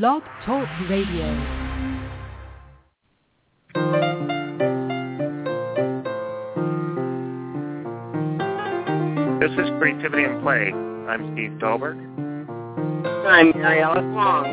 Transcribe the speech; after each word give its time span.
Blog 0.00 0.22
Talk 0.46 0.66
Radio. 0.88 1.28
This 9.38 9.52
is 9.52 9.68
Creativity 9.78 10.24
and 10.24 10.42
Play. 10.42 10.72
I'm 11.12 11.34
Steve 11.34 11.58
Dahlberg. 11.60 11.98
I'm 13.26 13.52
Mary 13.60 13.82
Alice 13.82 13.98
Long. 14.14 14.46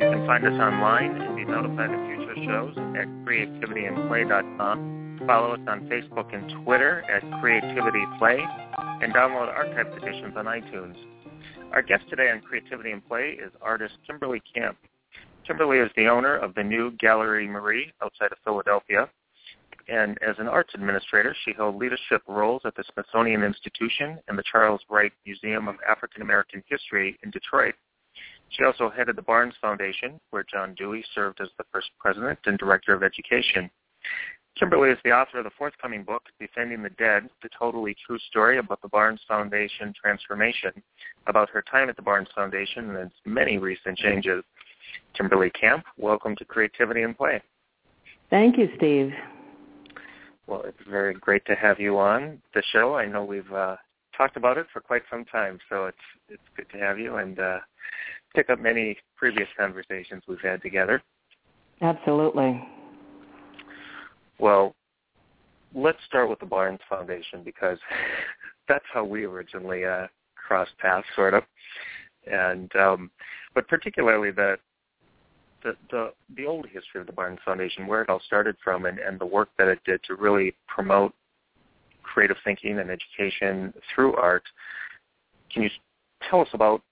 You 0.00 0.10
can 0.10 0.26
find 0.26 0.44
us 0.46 0.60
online 0.60 1.22
and 1.22 1.36
be 1.36 1.44
notified 1.44 1.90
of 1.94 2.00
future 2.08 2.34
shows 2.44 2.74
at 2.98 3.06
creativityandplay.com. 3.24 5.20
Follow 5.28 5.52
us 5.54 5.60
on 5.68 5.88
Facebook 5.88 6.34
and 6.34 6.52
Twitter 6.64 7.04
at 7.08 7.22
Creativity 7.40 8.04
Play, 8.18 8.44
and 9.00 9.14
download 9.14 9.56
archived 9.56 9.96
editions 10.02 10.34
on 10.36 10.46
iTunes. 10.46 10.96
Our 11.72 11.80
guest 11.80 12.04
today 12.10 12.30
on 12.30 12.42
Creativity 12.42 12.90
and 12.90 13.06
Play 13.08 13.38
is 13.42 13.50
artist 13.62 13.94
Kimberly 14.06 14.42
Camp. 14.54 14.76
Kimberly 15.46 15.78
is 15.78 15.90
the 15.96 16.06
owner 16.06 16.36
of 16.36 16.54
the 16.54 16.62
new 16.62 16.90
Galerie 17.00 17.48
Marie 17.48 17.90
outside 18.02 18.30
of 18.30 18.36
Philadelphia. 18.44 19.08
And 19.88 20.18
as 20.22 20.36
an 20.38 20.48
arts 20.48 20.72
administrator, 20.74 21.34
she 21.44 21.54
held 21.56 21.76
leadership 21.76 22.20
roles 22.28 22.60
at 22.66 22.76
the 22.76 22.84
Smithsonian 22.92 23.42
Institution 23.42 24.18
and 24.28 24.36
the 24.36 24.42
Charles 24.52 24.82
Wright 24.90 25.12
Museum 25.24 25.66
of 25.66 25.76
African 25.88 26.20
American 26.20 26.62
History 26.68 27.18
in 27.24 27.30
Detroit. 27.30 27.74
She 28.50 28.64
also 28.64 28.90
headed 28.90 29.16
the 29.16 29.22
Barnes 29.22 29.54
Foundation, 29.62 30.20
where 30.28 30.44
John 30.52 30.74
Dewey 30.74 31.02
served 31.14 31.40
as 31.40 31.48
the 31.56 31.64
first 31.72 31.88
president 31.98 32.38
and 32.44 32.58
director 32.58 32.92
of 32.92 33.02
education. 33.02 33.70
Kimberly 34.58 34.90
is 34.90 34.98
the 35.04 35.12
author 35.12 35.38
of 35.38 35.44
the 35.44 35.50
forthcoming 35.56 36.04
book, 36.04 36.22
Defending 36.38 36.82
the 36.82 36.90
Dead, 36.90 37.28
the 37.42 37.48
totally 37.58 37.96
true 38.06 38.18
story 38.28 38.58
about 38.58 38.82
the 38.82 38.88
Barnes 38.88 39.20
Foundation 39.26 39.94
transformation, 39.98 40.70
about 41.26 41.48
her 41.50 41.62
time 41.70 41.88
at 41.88 41.96
the 41.96 42.02
Barnes 42.02 42.28
Foundation 42.34 42.90
and 42.90 42.98
its 42.98 43.14
many 43.24 43.58
recent 43.58 43.96
changes. 43.96 44.44
Kimberly 45.16 45.50
Camp, 45.50 45.84
welcome 45.96 46.36
to 46.36 46.44
Creativity 46.44 47.02
and 47.02 47.16
Play. 47.16 47.40
Thank 48.28 48.58
you, 48.58 48.68
Steve. 48.76 49.10
Well, 50.46 50.62
it's 50.66 50.88
very 50.88 51.14
great 51.14 51.46
to 51.46 51.54
have 51.54 51.80
you 51.80 51.98
on 51.98 52.40
the 52.54 52.62
show. 52.72 52.94
I 52.94 53.06
know 53.06 53.24
we've 53.24 53.50
uh, 53.52 53.76
talked 54.16 54.36
about 54.36 54.58
it 54.58 54.66
for 54.72 54.80
quite 54.80 55.02
some 55.10 55.24
time, 55.24 55.58
so 55.70 55.86
it's 55.86 55.96
it's 56.28 56.42
good 56.56 56.66
to 56.72 56.78
have 56.78 56.98
you 56.98 57.16
and 57.16 57.38
uh, 57.38 57.58
pick 58.34 58.50
up 58.50 58.60
many 58.60 58.98
previous 59.16 59.48
conversations 59.58 60.22
we've 60.26 60.40
had 60.40 60.60
together. 60.60 61.02
Absolutely. 61.80 62.62
Well, 64.42 64.74
let's 65.72 65.98
start 66.08 66.28
with 66.28 66.40
the 66.40 66.46
Barnes 66.46 66.80
Foundation 66.88 67.44
because 67.44 67.78
that's 68.68 68.84
how 68.92 69.04
we 69.04 69.22
originally 69.22 69.84
uh, 69.84 70.08
crossed 70.34 70.76
paths, 70.78 71.06
sort 71.14 71.34
of. 71.34 71.44
And 72.26 72.74
um, 72.74 73.10
but 73.54 73.68
particularly 73.68 74.32
the, 74.32 74.56
the 75.62 75.76
the 75.92 76.12
the 76.36 76.44
old 76.44 76.66
history 76.66 77.00
of 77.00 77.06
the 77.06 77.12
Barnes 77.12 77.38
Foundation, 77.44 77.86
where 77.86 78.02
it 78.02 78.10
all 78.10 78.20
started 78.26 78.56
from, 78.64 78.86
and, 78.86 78.98
and 78.98 79.20
the 79.20 79.26
work 79.26 79.48
that 79.58 79.68
it 79.68 79.78
did 79.84 80.02
to 80.08 80.16
really 80.16 80.56
promote 80.66 81.14
creative 82.02 82.36
thinking 82.44 82.80
and 82.80 82.90
education 82.90 83.72
through 83.94 84.16
art. 84.16 84.42
Can 85.52 85.62
you 85.62 85.70
tell 86.28 86.40
us 86.40 86.48
about 86.52 86.82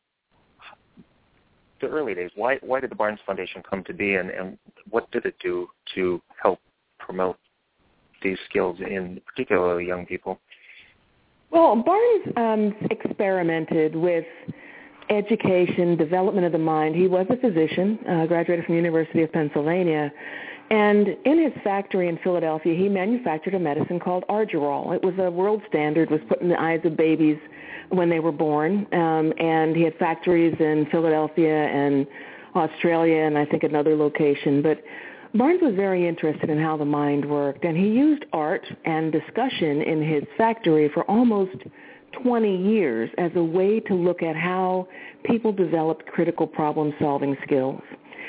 the 1.80 1.88
early 1.88 2.14
days? 2.14 2.30
Why 2.36 2.58
why 2.62 2.78
did 2.78 2.92
the 2.92 2.96
Barnes 2.96 3.18
Foundation 3.26 3.60
come 3.68 3.82
to 3.84 3.92
be, 3.92 4.14
and, 4.14 4.30
and 4.30 4.56
what 4.88 5.10
did 5.10 5.26
it 5.26 5.34
do 5.42 5.68
to 5.96 6.22
help 6.40 6.59
these 8.30 8.38
skills 8.48 8.78
in 8.80 9.20
particularly 9.26 9.86
young 9.86 10.06
people? 10.06 10.38
Well, 11.50 11.76
Barnes 11.76 12.32
um, 12.36 12.88
experimented 12.90 13.96
with 13.96 14.24
education, 15.08 15.96
development 15.96 16.46
of 16.46 16.52
the 16.52 16.58
mind. 16.58 16.94
He 16.94 17.08
was 17.08 17.26
a 17.30 17.36
physician, 17.36 17.98
uh, 18.08 18.26
graduated 18.26 18.64
from 18.64 18.76
University 18.76 19.22
of 19.22 19.32
Pennsylvania, 19.32 20.12
and 20.70 21.08
in 21.24 21.42
his 21.42 21.52
factory 21.64 22.08
in 22.08 22.16
Philadelphia, 22.18 22.76
he 22.76 22.88
manufactured 22.88 23.54
a 23.54 23.58
medicine 23.58 23.98
called 23.98 24.24
Argyrol. 24.28 24.94
It 24.94 25.02
was 25.02 25.14
a 25.18 25.28
world 25.28 25.62
standard, 25.68 26.10
was 26.10 26.20
put 26.28 26.40
in 26.40 26.48
the 26.48 26.60
eyes 26.60 26.80
of 26.84 26.96
babies 26.96 27.38
when 27.88 28.08
they 28.08 28.20
were 28.20 28.30
born, 28.30 28.86
um, 28.92 29.32
and 29.38 29.74
he 29.74 29.82
had 29.82 29.96
factories 29.96 30.54
in 30.60 30.86
Philadelphia 30.92 31.66
and 31.66 32.06
Australia 32.54 33.22
and 33.22 33.36
I 33.36 33.44
think 33.46 33.64
another 33.64 33.96
location. 33.96 34.62
But 34.62 34.82
Barnes 35.34 35.60
was 35.62 35.74
very 35.74 36.08
interested 36.08 36.50
in 36.50 36.58
how 36.58 36.76
the 36.76 36.84
mind 36.84 37.24
worked, 37.24 37.64
and 37.64 37.76
he 37.76 37.86
used 37.86 38.24
art 38.32 38.66
and 38.84 39.12
discussion 39.12 39.82
in 39.82 40.02
his 40.02 40.24
factory 40.36 40.90
for 40.92 41.04
almost 41.04 41.56
20 42.22 42.56
years 42.56 43.08
as 43.18 43.30
a 43.36 43.42
way 43.42 43.78
to 43.80 43.94
look 43.94 44.22
at 44.22 44.34
how 44.34 44.88
people 45.24 45.52
developed 45.52 46.06
critical 46.06 46.46
problem-solving 46.46 47.36
skills. 47.44 47.80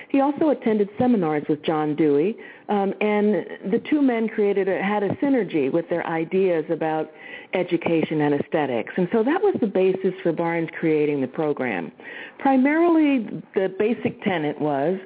He 0.10 0.20
also 0.20 0.50
attended 0.50 0.90
seminars 1.00 1.44
with 1.48 1.64
John 1.64 1.96
Dewey, 1.96 2.36
um, 2.68 2.94
and 3.00 3.48
the 3.72 3.82
two 3.90 4.02
men 4.02 4.28
created 4.28 4.68
a, 4.68 4.84
had 4.84 5.04
a 5.04 5.10
synergy 5.16 5.72
with 5.72 5.90
their 5.90 6.06
ideas 6.06 6.66
about 6.70 7.10
education 7.54 8.22
and 8.22 8.36
aesthetics. 8.36 8.94
And 8.98 9.08
so 9.12 9.24
that 9.24 9.42
was 9.42 9.56
the 9.62 9.68
basis 9.68 10.14
for 10.22 10.34
Barnes 10.34 10.70
creating 10.78 11.22
the 11.22 11.28
program. 11.28 11.92
Primarily, 12.40 13.42
the 13.56 13.74
basic 13.80 14.22
tenet 14.24 14.60
was 14.60 15.00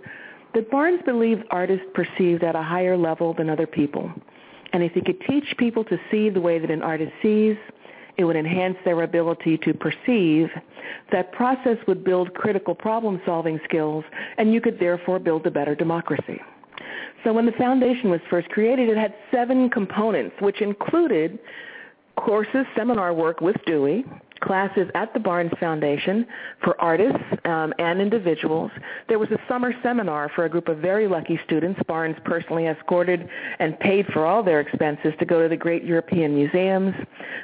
that 0.55 0.71
Barnes 0.71 1.01
believed 1.05 1.43
artists 1.51 1.85
perceived 1.93 2.43
at 2.43 2.55
a 2.55 2.63
higher 2.63 2.97
level 2.97 3.33
than 3.33 3.49
other 3.49 3.67
people. 3.67 4.11
And 4.73 4.81
if 4.81 4.93
he 4.93 5.01
could 5.01 5.21
teach 5.21 5.55
people 5.57 5.83
to 5.83 5.99
see 6.09 6.29
the 6.29 6.41
way 6.41 6.57
that 6.59 6.71
an 6.71 6.81
artist 6.81 7.11
sees, 7.21 7.55
it 8.17 8.23
would 8.23 8.37
enhance 8.37 8.77
their 8.85 9.03
ability 9.03 9.57
to 9.59 9.73
perceive. 9.73 10.49
That 11.11 11.33
process 11.33 11.77
would 11.87 12.03
build 12.03 12.33
critical 12.33 12.73
problem-solving 12.73 13.59
skills, 13.65 14.05
and 14.37 14.53
you 14.53 14.61
could 14.61 14.79
therefore 14.79 15.19
build 15.19 15.45
a 15.45 15.51
better 15.51 15.75
democracy. 15.75 16.41
So 17.23 17.33
when 17.33 17.45
the 17.45 17.51
foundation 17.53 18.09
was 18.09 18.21
first 18.29 18.47
created, 18.49 18.87
it 18.87 18.97
had 18.97 19.13
seven 19.31 19.69
components, 19.69 20.35
which 20.39 20.61
included 20.61 21.39
courses, 22.15 22.65
seminar 22.77 23.13
work 23.13 23.41
with 23.41 23.57
Dewey, 23.65 24.05
classes 24.41 24.89
at 24.95 25.13
the 25.13 25.19
Barnes 25.19 25.51
Foundation 25.59 26.25
for 26.63 26.79
artists 26.81 27.23
um, 27.45 27.73
and 27.79 28.01
individuals. 28.01 28.71
There 29.07 29.19
was 29.19 29.29
a 29.31 29.39
summer 29.47 29.73
seminar 29.81 30.29
for 30.35 30.45
a 30.45 30.49
group 30.49 30.67
of 30.67 30.77
very 30.77 31.07
lucky 31.07 31.39
students. 31.45 31.79
Barnes 31.87 32.17
personally 32.25 32.67
escorted 32.67 33.27
and 33.59 33.79
paid 33.79 34.05
for 34.07 34.25
all 34.25 34.43
their 34.43 34.59
expenses 34.59 35.13
to 35.19 35.25
go 35.25 35.41
to 35.41 35.49
the 35.49 35.57
great 35.57 35.83
European 35.83 36.35
museums. 36.35 36.93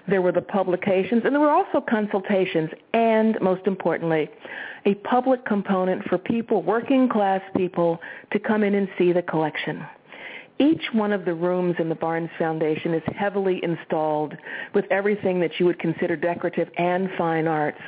There 0.08 0.22
were 0.22 0.32
the 0.32 0.42
publications, 0.42 1.24
and 1.26 1.34
there 1.34 1.42
were 1.42 1.52
also 1.52 1.82
consultations, 1.82 2.70
and 2.94 3.38
most 3.42 3.68
importantly, 3.68 4.30
a 4.86 4.96
public 4.96 5.46
component 5.46 6.04
for 6.06 6.18
people, 6.18 6.64
working 6.64 7.08
class 7.08 7.42
people, 7.56 8.00
to 8.32 8.40
come 8.40 8.64
in 8.64 8.76
and 8.76 8.88
see 8.98 9.12
the 9.12 9.22
collection. 9.22 9.86
Each 10.62 10.94
one 10.94 11.12
of 11.12 11.26
the 11.26 11.34
rooms 11.34 11.78
in 11.80 11.90
the 11.90 11.96
Barnes 11.96 12.30
Foundation 12.38 12.94
is 12.94 13.02
heavily 13.16 13.60
installed 13.64 14.38
with 14.76 14.86
everything 14.92 15.40
that 15.40 15.60
you 15.60 15.66
would 15.66 15.80
consider 15.80 16.16
decorative 16.16 16.70
and 16.78 17.10
fine 17.18 17.48
arts. 17.48 17.80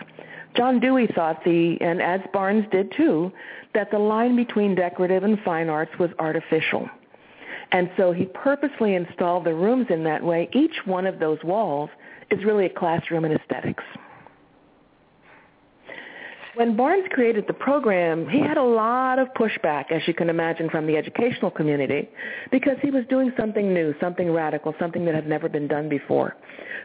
John 0.58 0.80
Dewey 0.80 1.08
thought 1.14 1.44
the, 1.44 1.78
and 1.82 2.02
as 2.02 2.20
Barnes 2.34 2.66
did 2.72 2.92
too, 2.98 3.32
that 3.76 3.92
the 3.92 4.00
line 4.00 4.36
between 4.36 4.74
decorative 4.74 5.24
and 5.24 5.40
fine 5.42 5.70
arts 5.70 5.92
was 6.00 6.10
artificial. 6.18 6.90
And 7.72 7.92
so 7.96 8.12
he 8.12 8.26
purposely 8.26 8.96
installed 8.96 9.46
the 9.46 9.54
rooms 9.54 9.86
in 9.92 10.04
that 10.06 10.24
way. 10.24 10.50
Each 10.52 10.76
one 10.86 11.06
of 11.06 11.20
those 11.20 11.44
walls 11.44 11.92
is 12.32 12.44
really 12.44 12.66
a 12.66 12.70
classroom 12.70 13.24
in 13.24 13.34
aesthetics. 13.34 13.84
When 16.56 16.76
Barnes 16.76 17.08
created 17.10 17.46
the 17.48 17.54
program, 17.54 18.30
he 18.30 18.40
had 18.40 18.58
a 18.58 18.64
lot 18.64 19.18
of 19.18 19.28
pushback, 19.34 19.92
as 19.92 20.08
you 20.08 20.14
can 20.14 20.30
imagine, 20.30 20.70
from 20.70 20.86
the 20.86 20.96
educational 20.96 21.50
community 21.50 22.08
because 22.52 22.78
he 22.84 22.92
was 22.92 23.04
doing 23.10 23.32
something 23.40 23.74
new, 23.74 23.96
something 24.00 24.32
radical, 24.32 24.76
something 24.80 25.04
that 25.06 25.16
had 25.16 25.28
never 25.28 25.50
been 25.50 25.68
done 25.68 25.90
before. 25.90 26.36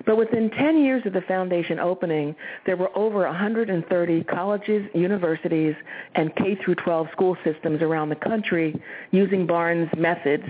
But 0.07 0.17
within 0.17 0.49
10 0.51 0.83
years 0.83 1.03
of 1.05 1.13
the 1.13 1.21
foundation 1.23 1.79
opening, 1.79 2.35
there 2.65 2.79
were 2.79 2.97
over 2.97 3.27
130 3.27 4.25
colleges, 4.25 4.89
universities, 4.95 5.75
and 6.15 6.35
K 6.37 6.57
through 6.65 6.77
12 6.77 7.09
school 7.13 7.37
systems 7.45 7.83
around 7.83 8.09
the 8.09 8.17
country 8.17 8.75
using 9.11 9.47
Barnes 9.47 9.91
methods 9.99 10.45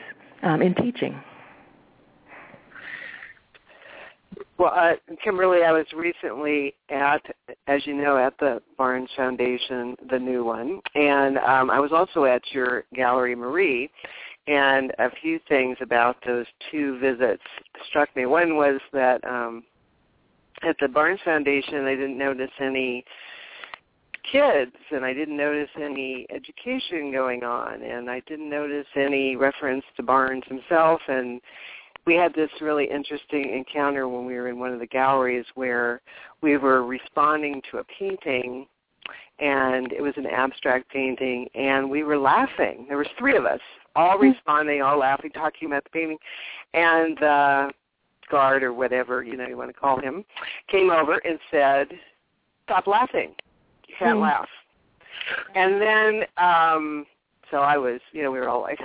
um, 0.44 0.62
in 0.62 0.76
teaching. 0.76 1.20
Well, 4.58 4.72
uh, 4.74 4.92
Kimberly, 5.22 5.62
I 5.62 5.72
was 5.72 5.86
recently 5.94 6.74
at, 6.90 7.22
as 7.66 7.86
you 7.86 7.94
know, 7.94 8.18
at 8.18 8.36
the 8.38 8.60
Barnes 8.76 9.10
Foundation, 9.16 9.96
the 10.10 10.18
new 10.18 10.44
one, 10.44 10.80
and 10.94 11.38
um, 11.38 11.70
I 11.70 11.80
was 11.80 11.92
also 11.92 12.24
at 12.24 12.42
your 12.52 12.84
Galerie 12.94 13.34
Marie, 13.34 13.90
and 14.46 14.92
a 14.98 15.10
few 15.22 15.38
things 15.48 15.76
about 15.80 16.16
those 16.26 16.46
two 16.70 16.98
visits 16.98 17.42
struck 17.88 18.14
me. 18.16 18.26
One 18.26 18.56
was 18.56 18.80
that 18.92 19.22
um, 19.24 19.64
at 20.62 20.76
the 20.80 20.88
Barnes 20.88 21.20
Foundation, 21.24 21.84
I 21.84 21.94
didn't 21.94 22.18
notice 22.18 22.50
any 22.60 23.04
kids 24.32 24.72
and 24.90 25.04
I 25.04 25.12
didn't 25.12 25.36
notice 25.36 25.70
any 25.80 26.26
education 26.30 27.12
going 27.12 27.44
on 27.44 27.82
and 27.82 28.10
I 28.10 28.20
didn't 28.26 28.50
notice 28.50 28.86
any 28.96 29.36
reference 29.36 29.84
to 29.96 30.02
Barnes 30.02 30.44
himself 30.46 31.00
and 31.08 31.40
we 32.08 32.14
had 32.14 32.32
this 32.32 32.48
really 32.62 32.86
interesting 32.90 33.52
encounter 33.54 34.08
when 34.08 34.24
we 34.24 34.32
were 34.32 34.48
in 34.48 34.58
one 34.58 34.72
of 34.72 34.80
the 34.80 34.86
galleries 34.86 35.44
where 35.56 36.00
we 36.40 36.56
were 36.56 36.82
responding 36.82 37.60
to 37.70 37.78
a 37.78 37.84
painting 37.84 38.66
and 39.40 39.92
it 39.92 40.00
was 40.00 40.14
an 40.16 40.24
abstract 40.26 40.90
painting, 40.90 41.46
and 41.54 41.88
we 41.88 42.02
were 42.02 42.18
laughing. 42.18 42.86
There 42.88 42.96
was 42.96 43.06
three 43.18 43.36
of 43.36 43.44
us, 43.44 43.60
all 43.94 44.14
mm-hmm. 44.14 44.30
responding, 44.30 44.80
all 44.80 44.98
laughing, 44.98 45.30
talking 45.30 45.68
about 45.68 45.84
the 45.84 45.90
painting, 45.90 46.16
and 46.72 47.16
the 47.18 47.70
guard 48.30 48.62
or 48.62 48.72
whatever 48.72 49.22
you 49.22 49.36
know 49.36 49.46
you 49.46 49.56
want 49.56 49.68
to 49.68 49.78
call 49.78 50.00
him 50.00 50.24
came 50.68 50.90
over 50.90 51.18
and 51.18 51.38
said, 51.50 51.88
"Stop 52.64 52.86
laughing. 52.86 53.34
You 53.86 53.94
can't 53.98 54.14
mm-hmm. 54.14 54.22
laugh." 54.22 54.48
And 55.54 55.80
then, 55.80 56.24
um 56.38 57.06
so 57.50 57.58
I 57.58 57.76
was, 57.78 58.00
you 58.12 58.22
know, 58.22 58.30
we 58.30 58.38
were 58.38 58.48
all 58.48 58.60
like, 58.60 58.78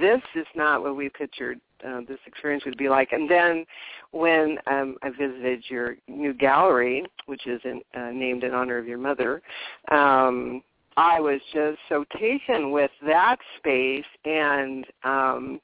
"This 0.00 0.22
is 0.34 0.46
not 0.54 0.82
what 0.82 0.96
we 0.96 1.08
pictured 1.08 1.60
uh, 1.86 2.00
this 2.08 2.18
experience 2.26 2.64
would 2.64 2.76
be 2.78 2.88
like." 2.88 3.12
And 3.12 3.30
then, 3.30 3.64
when 4.12 4.58
um, 4.66 4.96
I 5.02 5.10
visited 5.10 5.64
your 5.68 5.96
new 6.08 6.32
gallery, 6.34 7.04
which 7.26 7.46
is 7.46 7.60
in, 7.64 7.80
uh, 7.94 8.10
named 8.10 8.44
in 8.44 8.52
honor 8.52 8.78
of 8.78 8.86
your 8.86 8.98
mother, 8.98 9.42
um, 9.90 10.62
I 10.96 11.20
was 11.20 11.40
just 11.52 11.78
so 11.88 12.04
taken 12.18 12.70
with 12.70 12.90
that 13.04 13.36
space 13.58 14.04
and 14.24 14.86
um, 15.02 15.60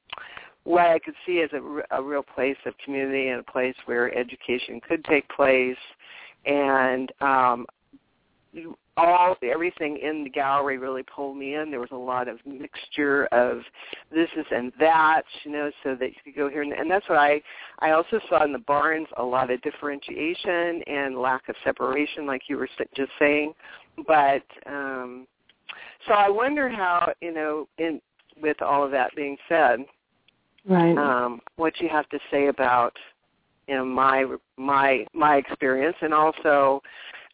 what 0.64 0.86
I 0.86 0.98
could 0.98 1.14
see 1.26 1.40
as 1.40 1.50
a, 1.52 1.96
a 1.96 2.02
real 2.02 2.22
place 2.22 2.56
of 2.66 2.74
community 2.84 3.28
and 3.28 3.40
a 3.40 3.50
place 3.50 3.74
where 3.86 4.16
education 4.16 4.80
could 4.86 5.04
take 5.04 5.28
place. 5.28 5.76
And 6.46 7.12
um, 7.20 7.66
all 9.08 9.36
everything 9.42 9.98
in 9.98 10.24
the 10.24 10.30
gallery 10.30 10.78
really 10.78 11.02
pulled 11.02 11.36
me 11.36 11.54
in. 11.54 11.70
There 11.70 11.80
was 11.80 11.90
a 11.92 11.96
lot 11.96 12.28
of 12.28 12.38
mixture 12.46 13.26
of 13.26 13.60
this 14.12 14.28
is 14.36 14.46
and 14.50 14.72
that, 14.78 15.22
you 15.44 15.52
know, 15.52 15.70
so 15.82 15.94
that 15.94 16.08
you 16.08 16.16
could 16.24 16.36
go 16.36 16.48
here 16.48 16.62
and, 16.62 16.72
and 16.72 16.90
that's 16.90 17.08
what 17.08 17.18
I 17.18 17.40
I 17.80 17.92
also 17.92 18.20
saw 18.28 18.44
in 18.44 18.52
the 18.52 18.58
Barnes 18.58 19.08
a 19.16 19.22
lot 19.22 19.50
of 19.50 19.60
differentiation 19.62 20.82
and 20.86 21.18
lack 21.18 21.48
of 21.48 21.56
separation, 21.64 22.26
like 22.26 22.42
you 22.48 22.56
were 22.56 22.68
just 22.94 23.12
saying. 23.18 23.52
But 24.06 24.42
um, 24.66 25.26
so 26.06 26.14
I 26.14 26.28
wonder 26.28 26.68
how 26.68 27.12
you 27.20 27.32
know, 27.32 27.68
in 27.78 28.00
with 28.40 28.60
all 28.62 28.84
of 28.84 28.90
that 28.90 29.14
being 29.14 29.36
said, 29.48 29.80
right? 30.66 30.96
Um, 30.96 31.40
what 31.56 31.78
you 31.80 31.88
have 31.88 32.08
to 32.10 32.18
say 32.30 32.48
about 32.48 32.96
you 33.68 33.74
know 33.74 33.84
my 33.84 34.24
my 34.56 35.06
my 35.12 35.36
experience 35.36 35.96
and 36.00 36.12
also 36.14 36.82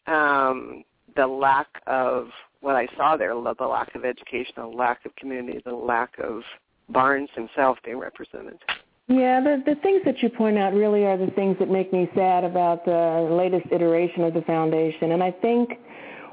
um, 0.07 0.83
the 1.17 1.27
lack 1.27 1.67
of 1.87 2.27
what 2.61 2.75
I 2.75 2.87
saw 2.95 3.17
there, 3.17 3.33
the 3.33 3.65
lack 3.65 3.93
of 3.95 4.05
education, 4.05 4.53
the 4.55 4.65
lack 4.65 5.05
of 5.05 5.15
community, 5.15 5.61
the 5.65 5.73
lack 5.73 6.17
of 6.19 6.41
Barnes 6.89 7.29
himself 7.35 7.77
being 7.83 7.99
represented. 7.99 8.57
Yeah, 9.09 9.41
the 9.41 9.63
the 9.65 9.75
things 9.81 10.01
that 10.05 10.21
you 10.21 10.29
point 10.29 10.57
out 10.57 10.73
really 10.73 11.05
are 11.05 11.17
the 11.17 11.31
things 11.31 11.57
that 11.59 11.69
make 11.69 11.93
me 11.93 12.09
sad 12.13 12.43
about 12.43 12.85
the 12.85 13.27
latest 13.31 13.67
iteration 13.71 14.23
of 14.23 14.33
the 14.33 14.41
foundation. 14.41 15.11
And 15.11 15.23
I 15.23 15.31
think 15.31 15.79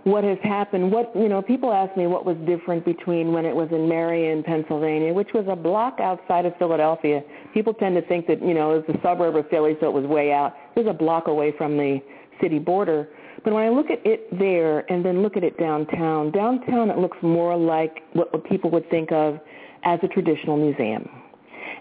what 0.04 0.22
has 0.24 0.38
happened, 0.42 0.92
what 0.92 1.10
you 1.14 1.28
know, 1.28 1.40
people 1.40 1.72
ask 1.72 1.96
me 1.96 2.06
what 2.06 2.26
was 2.26 2.36
different 2.46 2.84
between 2.84 3.32
when 3.32 3.46
it 3.46 3.54
was 3.54 3.68
in 3.70 3.88
Merion, 3.88 4.42
Pennsylvania, 4.42 5.14
which 5.14 5.32
was 5.32 5.46
a 5.48 5.56
block 5.56 5.98
outside 6.00 6.46
of 6.46 6.56
Philadelphia. 6.58 7.22
People 7.54 7.72
tend 7.74 7.94
to 7.94 8.02
think 8.02 8.26
that, 8.26 8.42
you 8.42 8.54
know, 8.54 8.74
it 8.74 8.86
was 8.86 8.96
a 8.96 9.00
suburb 9.02 9.36
of 9.36 9.48
Philly, 9.48 9.76
so 9.80 9.86
it 9.86 9.92
was 9.92 10.04
way 10.04 10.32
out. 10.32 10.54
It 10.76 10.84
was 10.84 10.88
a 10.90 10.96
block 10.96 11.28
away 11.28 11.54
from 11.56 11.76
the 11.76 12.00
city 12.40 12.58
border. 12.58 13.08
But 13.42 13.52
when 13.52 13.62
I 13.62 13.68
look 13.68 13.90
at 13.90 14.04
it 14.06 14.38
there 14.38 14.90
and 14.90 15.04
then 15.04 15.22
look 15.22 15.36
at 15.36 15.44
it 15.44 15.58
downtown, 15.58 16.30
downtown 16.30 16.90
it 16.90 16.98
looks 16.98 17.18
more 17.22 17.56
like 17.56 18.02
what, 18.12 18.32
what 18.32 18.44
people 18.44 18.70
would 18.70 18.88
think 18.90 19.12
of 19.12 19.40
as 19.84 19.98
a 20.02 20.08
traditional 20.08 20.56
museum. 20.56 21.08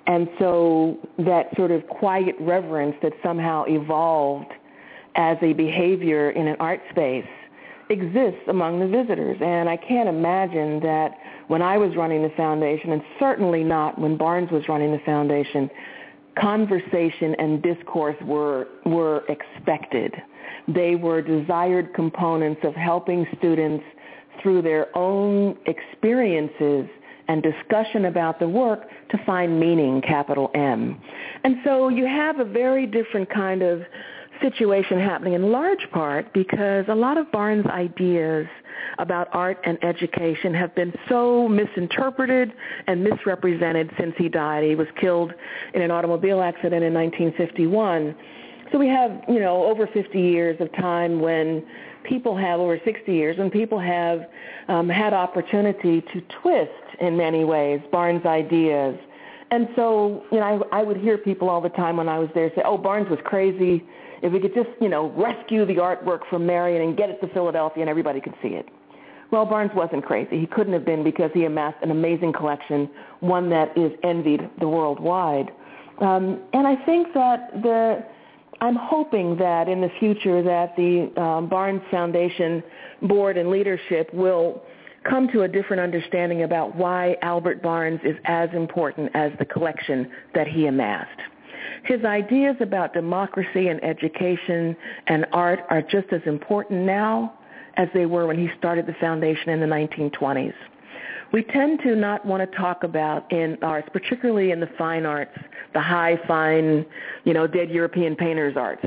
And 0.07 0.27
so 0.39 0.97
that 1.19 1.55
sort 1.55 1.71
of 1.71 1.87
quiet 1.87 2.35
reverence 2.39 2.95
that 3.01 3.13
somehow 3.23 3.63
evolved 3.67 4.51
as 5.15 5.37
a 5.41 5.53
behavior 5.53 6.31
in 6.31 6.47
an 6.47 6.57
art 6.59 6.81
space 6.89 7.25
exists 7.89 8.41
among 8.47 8.79
the 8.79 8.87
visitors. 8.87 9.37
And 9.41 9.69
I 9.69 9.77
can't 9.77 10.09
imagine 10.09 10.79
that 10.81 11.17
when 11.47 11.61
I 11.61 11.77
was 11.77 11.95
running 11.95 12.23
the 12.23 12.31
foundation, 12.35 12.91
and 12.91 13.01
certainly 13.19 13.63
not 13.63 13.99
when 13.99 14.17
Barnes 14.17 14.51
was 14.51 14.67
running 14.67 14.91
the 14.91 14.99
foundation, 15.05 15.69
conversation 16.39 17.35
and 17.35 17.61
discourse 17.61 18.15
were 18.23 18.67
were 18.85 19.23
expected. 19.29 20.15
They 20.67 20.95
were 20.95 21.21
desired 21.21 21.93
components 21.93 22.61
of 22.63 22.73
helping 22.75 23.25
students 23.37 23.83
through 24.41 24.61
their 24.61 24.95
own 24.97 25.57
experiences 25.65 26.89
and 27.27 27.41
discussion 27.41 28.05
about 28.05 28.39
the 28.39 28.47
work 28.47 28.87
to 29.09 29.17
find 29.25 29.59
meaning, 29.59 30.01
capital 30.01 30.51
M. 30.53 30.99
And 31.43 31.57
so 31.63 31.89
you 31.89 32.05
have 32.05 32.39
a 32.39 32.45
very 32.45 32.85
different 32.85 33.29
kind 33.29 33.61
of 33.61 33.81
situation 34.41 34.99
happening 34.99 35.33
in 35.33 35.51
large 35.51 35.89
part 35.91 36.33
because 36.33 36.85
a 36.89 36.95
lot 36.95 37.17
of 37.17 37.31
Barnes' 37.31 37.65
ideas 37.67 38.47
about 38.99 39.27
art 39.31 39.57
and 39.65 39.81
education 39.83 40.53
have 40.53 40.75
been 40.75 40.93
so 41.07 41.47
misinterpreted 41.47 42.51
and 42.87 43.03
misrepresented 43.03 43.89
since 43.97 44.13
he 44.17 44.27
died. 44.27 44.63
He 44.63 44.75
was 44.75 44.87
killed 44.99 45.33
in 45.73 45.81
an 45.81 45.91
automobile 45.91 46.41
accident 46.41 46.83
in 46.83 46.93
1951. 46.93 48.15
So 48.73 48.79
we 48.79 48.87
have, 48.87 49.11
you 49.29 49.39
know, 49.39 49.65
over 49.65 49.85
50 49.85 50.19
years 50.19 50.59
of 50.59 50.73
time 50.73 51.21
when 51.21 51.63
people 52.03 52.35
have, 52.35 52.59
over 52.59 52.81
60 52.83 53.13
years, 53.13 53.37
when 53.37 53.51
people 53.51 53.79
have 53.79 54.25
um, 54.67 54.89
had 54.89 55.13
opportunity 55.13 56.01
to 56.01 56.21
twist 56.41 56.71
in 56.99 57.15
many 57.15 57.45
ways 57.45 57.81
Barnes' 57.91 58.25
ideas. 58.25 58.97
And 59.51 59.69
so, 59.75 60.23
you 60.31 60.39
know, 60.39 60.67
I, 60.71 60.79
I 60.79 60.83
would 60.83 60.97
hear 60.97 61.19
people 61.19 61.51
all 61.51 61.61
the 61.61 61.69
time 61.69 61.97
when 61.97 62.09
I 62.09 62.17
was 62.17 62.29
there 62.33 62.49
say, 62.55 62.63
oh, 62.65 62.75
Barnes 62.75 63.07
was 63.11 63.19
crazy. 63.23 63.85
If 64.23 64.33
we 64.33 64.39
could 64.39 64.55
just, 64.55 64.69
you 64.81 64.89
know, 64.89 65.11
rescue 65.11 65.67
the 65.67 65.75
artwork 65.75 66.21
from 66.27 66.47
Merion 66.47 66.81
and 66.81 66.97
get 66.97 67.11
it 67.11 67.21
to 67.21 67.27
Philadelphia 67.27 67.83
and 67.83 67.89
everybody 67.91 68.21
could 68.21 68.33
see 68.41 68.49
it. 68.49 68.67
Well, 69.29 69.45
Barnes 69.45 69.71
wasn't 69.75 70.03
crazy. 70.03 70.39
He 70.39 70.47
couldn't 70.47 70.73
have 70.73 70.85
been 70.85 71.03
because 71.03 71.29
he 71.35 71.45
amassed 71.45 71.77
an 71.83 71.91
amazing 71.91 72.33
collection, 72.33 72.89
one 73.19 73.51
that 73.51 73.77
is 73.77 73.91
envied 74.03 74.49
the 74.59 74.67
worldwide. 74.67 75.51
Um, 75.99 76.41
and 76.53 76.65
I 76.65 76.75
think 76.85 77.13
that 77.13 77.61
the 77.61 78.03
I'm 78.63 78.77
hoping 78.77 79.35
that 79.39 79.67
in 79.67 79.81
the 79.81 79.89
future 79.99 80.41
that 80.41 80.73
the 80.77 81.11
um, 81.21 81.49
Barnes 81.49 81.81
Foundation 81.91 82.63
board 83.01 83.35
and 83.37 83.49
leadership 83.49 84.13
will 84.13 84.63
come 85.03 85.27
to 85.33 85.41
a 85.41 85.49
different 85.49 85.81
understanding 85.81 86.43
about 86.43 86.73
why 86.73 87.17
Albert 87.21 87.61
Barnes 87.61 87.99
is 88.05 88.15
as 88.23 88.49
important 88.53 89.11
as 89.15 89.33
the 89.37 89.43
collection 89.43 90.09
that 90.33 90.47
he 90.47 90.67
amassed. 90.67 91.19
His 91.83 92.05
ideas 92.05 92.55
about 92.61 92.93
democracy 92.93 93.67
and 93.67 93.83
education 93.83 94.77
and 95.07 95.25
art 95.33 95.59
are 95.69 95.81
just 95.81 96.13
as 96.13 96.21
important 96.25 96.85
now 96.85 97.33
as 97.75 97.89
they 97.93 98.05
were 98.05 98.27
when 98.27 98.37
he 98.37 98.47
started 98.57 98.85
the 98.85 98.95
foundation 99.01 99.49
in 99.49 99.59
the 99.59 99.65
1920s. 99.65 100.53
We 101.33 101.41
tend 101.41 101.79
to 101.81 101.95
not 101.95 102.23
want 102.23 102.49
to 102.49 102.57
talk 102.57 102.83
about 102.83 103.29
in 103.31 103.57
arts, 103.63 103.89
particularly 103.91 104.51
in 104.51 104.59
the 104.59 104.69
fine 104.77 105.03
arts, 105.03 105.35
the 105.73 105.81
high, 105.81 106.19
fine, 106.27 106.85
you 107.23 107.33
know, 107.33 107.47
dead 107.47 107.71
European 107.71 108.15
painters' 108.15 108.55
arts. 108.55 108.85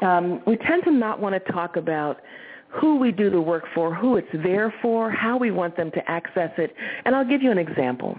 Um, 0.00 0.42
we 0.46 0.56
tend 0.56 0.84
to 0.84 0.90
not 0.90 1.20
want 1.20 1.34
to 1.34 1.52
talk 1.52 1.76
about 1.76 2.22
who 2.68 2.96
we 2.96 3.12
do 3.12 3.28
the 3.28 3.40
work 3.40 3.64
for, 3.74 3.94
who 3.94 4.16
it's 4.16 4.28
there 4.32 4.72
for, 4.80 5.10
how 5.10 5.36
we 5.36 5.50
want 5.50 5.76
them 5.76 5.90
to 5.90 6.10
access 6.10 6.50
it. 6.56 6.74
And 7.04 7.14
I'll 7.14 7.28
give 7.28 7.42
you 7.42 7.50
an 7.50 7.58
example. 7.58 8.16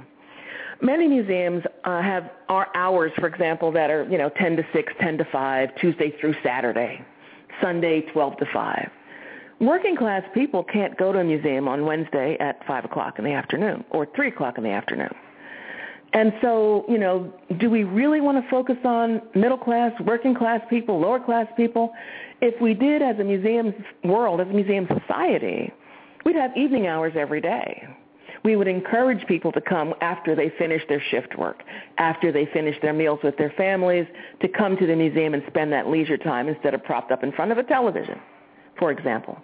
Many 0.81 1.07
museums 1.07 1.63
uh, 1.85 2.03
have 2.03 2.29
our 2.49 2.67
hours, 2.75 3.11
for 3.17 3.25
example, 3.25 3.71
that 3.71 3.89
are, 3.89 4.07
you 4.09 4.19
know, 4.19 4.29
10 4.37 4.57
to 4.57 4.63
6, 4.71 4.93
10 5.01 5.17
to 5.17 5.25
5, 5.25 5.69
Tuesday 5.81 6.13
through 6.21 6.35
Saturday, 6.43 7.03
Sunday 7.61 8.01
12 8.13 8.37
to 8.37 8.45
5 8.53 8.91
working 9.59 9.95
class 9.95 10.23
people 10.33 10.63
can't 10.63 10.97
go 10.97 11.11
to 11.11 11.19
a 11.19 11.23
museum 11.23 11.67
on 11.67 11.85
Wednesday 11.85 12.37
at 12.39 12.65
5 12.65 12.85
o'clock 12.85 13.19
in 13.19 13.25
the 13.25 13.33
afternoon 13.33 13.83
or 13.91 14.07
3 14.15 14.29
o'clock 14.29 14.57
in 14.57 14.63
the 14.63 14.71
afternoon. 14.71 15.13
And 16.13 16.33
so, 16.41 16.85
you 16.89 16.97
know, 16.97 17.31
do 17.59 17.69
we 17.69 17.83
really 17.83 18.19
want 18.19 18.43
to 18.43 18.49
focus 18.49 18.77
on 18.83 19.21
middle 19.35 19.57
class, 19.57 19.91
working 20.01 20.33
class 20.33 20.61
people, 20.69 20.99
lower 20.99 21.19
class 21.19 21.47
people? 21.55 21.93
If 22.41 22.59
we 22.59 22.73
did 22.73 23.01
as 23.01 23.19
a 23.19 23.23
museum 23.23 23.73
world, 24.03 24.41
as 24.41 24.47
a 24.47 24.53
museum 24.53 24.87
society, 24.87 25.71
we'd 26.25 26.35
have 26.35 26.55
evening 26.57 26.87
hours 26.87 27.13
every 27.15 27.41
day. 27.41 27.87
We 28.43 28.55
would 28.55 28.67
encourage 28.67 29.25
people 29.27 29.51
to 29.51 29.61
come 29.61 29.93
after 30.01 30.33
they 30.33 30.49
finish 30.57 30.81
their 30.87 31.03
shift 31.11 31.37
work, 31.37 31.61
after 31.97 32.31
they 32.31 32.47
finish 32.53 32.75
their 32.81 32.93
meals 32.93 33.19
with 33.23 33.37
their 33.37 33.53
families, 33.57 34.07
to 34.41 34.47
come 34.47 34.77
to 34.77 34.87
the 34.87 34.95
museum 34.95 35.33
and 35.33 35.43
spend 35.47 35.71
that 35.73 35.89
leisure 35.89 36.17
time 36.17 36.47
instead 36.47 36.73
of 36.73 36.83
propped 36.83 37.11
up 37.11 37.23
in 37.23 37.33
front 37.33 37.51
of 37.51 37.57
a 37.57 37.63
television, 37.63 38.19
for 38.79 38.91
example. 38.91 39.37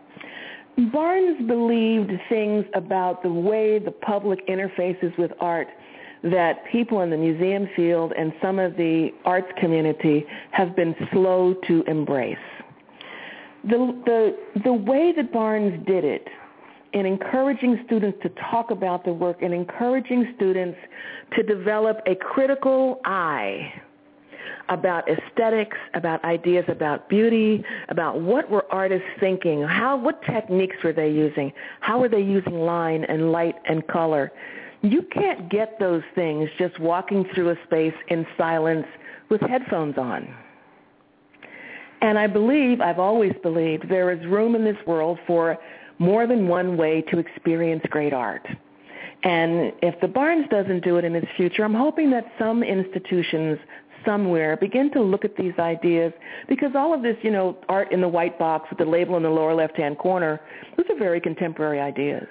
Barnes 0.91 1.47
believed 1.47 2.11
things 2.27 2.65
about 2.73 3.23
the 3.23 3.31
way 3.31 3.79
the 3.79 3.91
public 3.91 4.45
interfaces 4.47 5.17
with 5.17 5.31
art 5.39 5.67
that 6.23 6.65
people 6.71 7.01
in 7.01 7.09
the 7.09 7.17
museum 7.17 7.69
field 7.75 8.11
and 8.17 8.33
some 8.41 8.59
of 8.59 8.75
the 8.75 9.09
arts 9.23 9.47
community 9.57 10.25
have 10.51 10.75
been 10.75 10.95
slow 11.13 11.53
to 11.67 11.83
embrace. 11.83 12.37
The, 13.63 13.77
the, 14.05 14.61
the 14.63 14.73
way 14.73 15.13
that 15.15 15.31
Barnes 15.31 15.85
did 15.87 16.03
it 16.03 16.27
in 16.93 17.05
encouraging 17.05 17.81
students 17.85 18.17
to 18.23 18.29
talk 18.51 18.71
about 18.71 19.05
the 19.05 19.13
work 19.13 19.41
and 19.41 19.53
encouraging 19.53 20.33
students 20.35 20.77
to 21.35 21.43
develop 21.43 21.99
a 22.05 22.15
critical 22.15 22.99
eye 23.05 23.71
about 24.69 25.05
aesthetics, 25.09 25.77
about 25.93 26.23
ideas 26.23 26.65
about 26.67 27.09
beauty, 27.09 27.63
about 27.89 28.21
what 28.21 28.49
were 28.49 28.65
artists 28.71 29.07
thinking, 29.19 29.63
how 29.63 29.97
what 29.97 30.21
techniques 30.23 30.75
were 30.83 30.93
they 30.93 31.09
using, 31.09 31.51
how 31.81 31.99
were 31.99 32.09
they 32.09 32.21
using 32.21 32.59
line 32.59 33.03
and 33.05 33.31
light 33.31 33.55
and 33.67 33.85
color. 33.87 34.31
You 34.81 35.03
can't 35.11 35.49
get 35.49 35.79
those 35.79 36.03
things 36.13 36.49
just 36.57 36.79
walking 36.79 37.25
through 37.33 37.49
a 37.51 37.55
space 37.65 37.93
in 38.09 38.25
silence 38.37 38.85
with 39.29 39.41
headphones 39.41 39.97
on. 39.97 40.27
And 42.01 42.19
I 42.19 42.27
believe, 42.27 42.81
I've 42.81 42.99
always 42.99 43.33
believed, 43.41 43.89
there 43.89 44.11
is 44.11 44.23
room 44.27 44.53
in 44.53 44.63
this 44.63 44.77
world 44.85 45.17
for 45.25 45.57
more 45.97 46.27
than 46.27 46.47
one 46.47 46.77
way 46.77 47.01
to 47.09 47.17
experience 47.17 47.81
great 47.89 48.13
art. 48.13 48.45
And 49.25 49.73
if 49.81 49.99
the 50.01 50.07
Barnes 50.07 50.45
doesn't 50.51 50.83
do 50.83 50.97
it 50.97 51.03
in 51.03 51.15
its 51.15 51.27
future, 51.35 51.63
I'm 51.63 51.73
hoping 51.73 52.11
that 52.11 52.31
some 52.37 52.61
institutions 52.61 53.57
somewhere 54.05 54.55
begin 54.55 54.91
to 54.91 55.01
look 55.01 55.25
at 55.25 55.35
these 55.35 55.53
ideas 55.57 56.13
because 56.47 56.69
all 56.75 56.93
of 56.93 57.01
this, 57.01 57.17
you 57.23 57.31
know, 57.31 57.57
art 57.67 57.91
in 57.91 58.01
the 58.01 58.07
white 58.07 58.37
box 58.37 58.69
with 58.69 58.77
the 58.77 58.85
label 58.85 59.17
in 59.17 59.23
the 59.23 59.29
lower 59.29 59.55
left-hand 59.55 59.97
corner, 59.97 60.39
those 60.77 60.85
are 60.91 60.99
very 60.99 61.19
contemporary 61.19 61.79
ideas. 61.79 62.27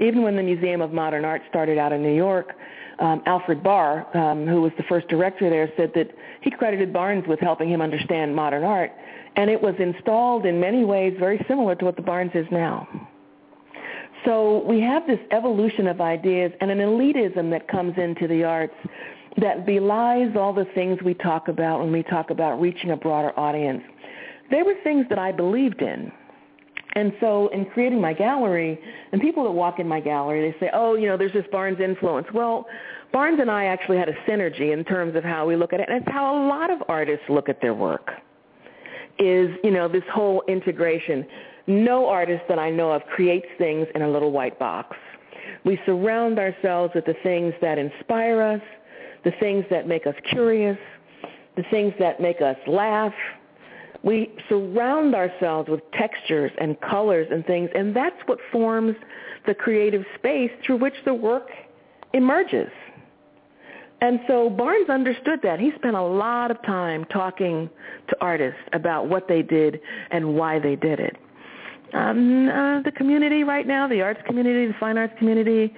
Even 0.00 0.22
when 0.22 0.36
the 0.36 0.42
Museum 0.42 0.80
of 0.80 0.90
Modern 0.94 1.26
Art 1.26 1.42
started 1.50 1.76
out 1.76 1.92
in 1.92 2.02
New 2.02 2.14
York, 2.14 2.54
um, 3.00 3.22
Alfred 3.26 3.62
Barr, 3.62 4.06
um, 4.16 4.46
who 4.46 4.62
was 4.62 4.72
the 4.78 4.82
first 4.84 5.06
director 5.08 5.50
there, 5.50 5.70
said 5.76 5.92
that 5.94 6.10
he 6.40 6.50
credited 6.50 6.94
Barnes 6.94 7.24
with 7.28 7.40
helping 7.40 7.68
him 7.70 7.82
understand 7.82 8.34
modern 8.34 8.64
art, 8.64 8.90
and 9.36 9.50
it 9.50 9.60
was 9.60 9.74
installed 9.78 10.46
in 10.46 10.58
many 10.58 10.82
ways 10.82 11.14
very 11.18 11.44
similar 11.46 11.74
to 11.74 11.84
what 11.84 11.96
the 11.96 12.02
Barnes 12.02 12.32
is 12.34 12.46
now. 12.50 12.88
So 14.24 14.62
we 14.66 14.80
have 14.80 15.06
this 15.06 15.20
evolution 15.30 15.86
of 15.86 16.00
ideas 16.00 16.52
and 16.60 16.70
an 16.70 16.78
elitism 16.78 17.50
that 17.50 17.68
comes 17.68 17.94
into 17.96 18.26
the 18.26 18.44
arts 18.44 18.74
that 19.38 19.64
belies 19.64 20.36
all 20.36 20.52
the 20.52 20.66
things 20.74 20.98
we 21.02 21.14
talk 21.14 21.48
about 21.48 21.80
when 21.80 21.92
we 21.92 22.02
talk 22.02 22.30
about 22.30 22.60
reaching 22.60 22.90
a 22.90 22.96
broader 22.96 23.38
audience. 23.38 23.82
They 24.50 24.62
were 24.62 24.74
things 24.82 25.06
that 25.08 25.18
I 25.18 25.32
believed 25.32 25.80
in. 25.80 26.12
And 26.96 27.12
so 27.20 27.48
in 27.48 27.66
creating 27.66 28.00
my 28.00 28.12
gallery, 28.12 28.78
and 29.12 29.20
people 29.20 29.44
that 29.44 29.52
walk 29.52 29.78
in 29.78 29.86
my 29.86 30.00
gallery, 30.00 30.50
they 30.50 30.58
say, 30.58 30.70
oh, 30.74 30.96
you 30.96 31.06
know, 31.06 31.16
there's 31.16 31.32
this 31.32 31.46
Barnes 31.52 31.78
influence. 31.78 32.26
Well, 32.34 32.66
Barnes 33.12 33.38
and 33.40 33.50
I 33.50 33.66
actually 33.66 33.98
had 33.98 34.08
a 34.08 34.14
synergy 34.28 34.72
in 34.72 34.84
terms 34.84 35.14
of 35.14 35.22
how 35.22 35.46
we 35.46 35.54
look 35.54 35.72
at 35.72 35.80
it. 35.80 35.88
And 35.88 36.02
it's 36.02 36.12
how 36.12 36.36
a 36.36 36.48
lot 36.48 36.70
of 36.70 36.78
artists 36.88 37.24
look 37.28 37.48
at 37.48 37.60
their 37.60 37.74
work 37.74 38.10
is, 39.20 39.50
you 39.62 39.70
know, 39.70 39.86
this 39.86 40.02
whole 40.12 40.42
integration. 40.48 41.24
No 41.70 42.08
artist 42.08 42.42
that 42.48 42.58
I 42.58 42.68
know 42.68 42.90
of 42.90 43.06
creates 43.06 43.46
things 43.56 43.86
in 43.94 44.02
a 44.02 44.10
little 44.10 44.32
white 44.32 44.58
box. 44.58 44.96
We 45.64 45.78
surround 45.86 46.36
ourselves 46.40 46.92
with 46.96 47.04
the 47.04 47.14
things 47.22 47.54
that 47.60 47.78
inspire 47.78 48.42
us, 48.42 48.60
the 49.22 49.30
things 49.38 49.64
that 49.70 49.86
make 49.86 50.04
us 50.04 50.16
curious, 50.30 50.76
the 51.56 51.62
things 51.70 51.94
that 52.00 52.20
make 52.20 52.40
us 52.40 52.56
laugh. 52.66 53.14
We 54.02 54.32
surround 54.48 55.14
ourselves 55.14 55.68
with 55.68 55.80
textures 55.92 56.50
and 56.60 56.80
colors 56.80 57.28
and 57.30 57.46
things, 57.46 57.70
and 57.72 57.94
that's 57.94 58.20
what 58.26 58.40
forms 58.50 58.96
the 59.46 59.54
creative 59.54 60.04
space 60.18 60.50
through 60.66 60.78
which 60.78 60.94
the 61.04 61.14
work 61.14 61.50
emerges. 62.14 62.70
And 64.00 64.18
so 64.26 64.50
Barnes 64.50 64.88
understood 64.88 65.38
that. 65.44 65.60
He 65.60 65.70
spent 65.76 65.94
a 65.94 66.02
lot 66.02 66.50
of 66.50 66.60
time 66.62 67.04
talking 67.12 67.70
to 68.08 68.16
artists 68.20 68.60
about 68.72 69.08
what 69.08 69.28
they 69.28 69.42
did 69.42 69.80
and 70.10 70.34
why 70.34 70.58
they 70.58 70.74
did 70.74 70.98
it. 70.98 71.16
Um, 71.92 72.48
uh, 72.48 72.82
the 72.82 72.92
community 72.92 73.44
right 73.44 73.66
now, 73.66 73.88
the 73.88 74.00
arts 74.00 74.20
community, 74.26 74.66
the 74.66 74.74
fine 74.78 74.96
arts 74.96 75.14
community, 75.18 75.74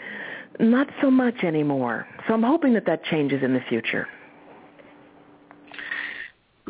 not 0.60 0.86
so 1.00 1.10
much 1.10 1.42
anymore. 1.42 2.06
So 2.26 2.34
I'm 2.34 2.42
hoping 2.42 2.74
that 2.74 2.86
that 2.86 3.04
changes 3.04 3.42
in 3.42 3.54
the 3.54 3.62
future. 3.68 4.06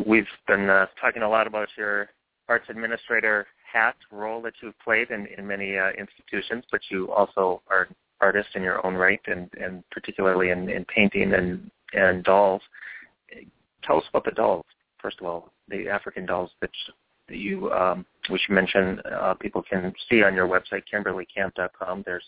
We've 0.07 0.27
been 0.47 0.71
uh, 0.71 0.87
talking 1.01 1.23
a 1.23 1.29
lot 1.29 1.47
about 1.47 1.69
your 1.77 2.09
arts 2.49 2.67
administrator 2.69 3.47
hat 3.73 3.97
role 4.11 4.41
that 4.43 4.55
you've 4.63 4.79
played 4.79 5.11
in, 5.11 5.27
in 5.39 5.47
many 5.47 5.77
uh, 5.79 5.91
institutions, 5.99 6.65
but 6.71 6.81
you 6.91 7.11
also 7.11 7.63
are 7.69 7.83
an 7.83 7.95
artist 8.21 8.51
in 8.55 8.63
your 8.63 8.85
own 8.87 8.95
right, 8.95 9.21
and, 9.27 9.51
and 9.61 9.83
particularly 9.91 10.51
in, 10.51 10.69
in 10.69 10.85
painting 10.85 11.35
and, 11.35 11.71
and 11.93 12.25
dolls. 12.25 12.63
Tell 13.83 13.97
us 13.97 14.05
about 14.11 14.25
the 14.25 14.31
dolls, 14.31 14.65
first 15.01 15.19
of 15.21 15.27
all, 15.27 15.53
the 15.69 15.89
African 15.89 16.27
dolls 16.27 16.51
that 16.61 16.71
you, 17.29 17.71
um, 17.73 18.07
which 18.29 18.43
you 18.49 18.55
mentioned, 18.55 19.03
uh, 19.07 19.35
people 19.35 19.63
can 19.63 19.93
see 20.09 20.23
on 20.23 20.35
your 20.35 20.47
website, 20.47 20.83
KimberlyCamp.com. 20.93 22.03
There's 22.05 22.25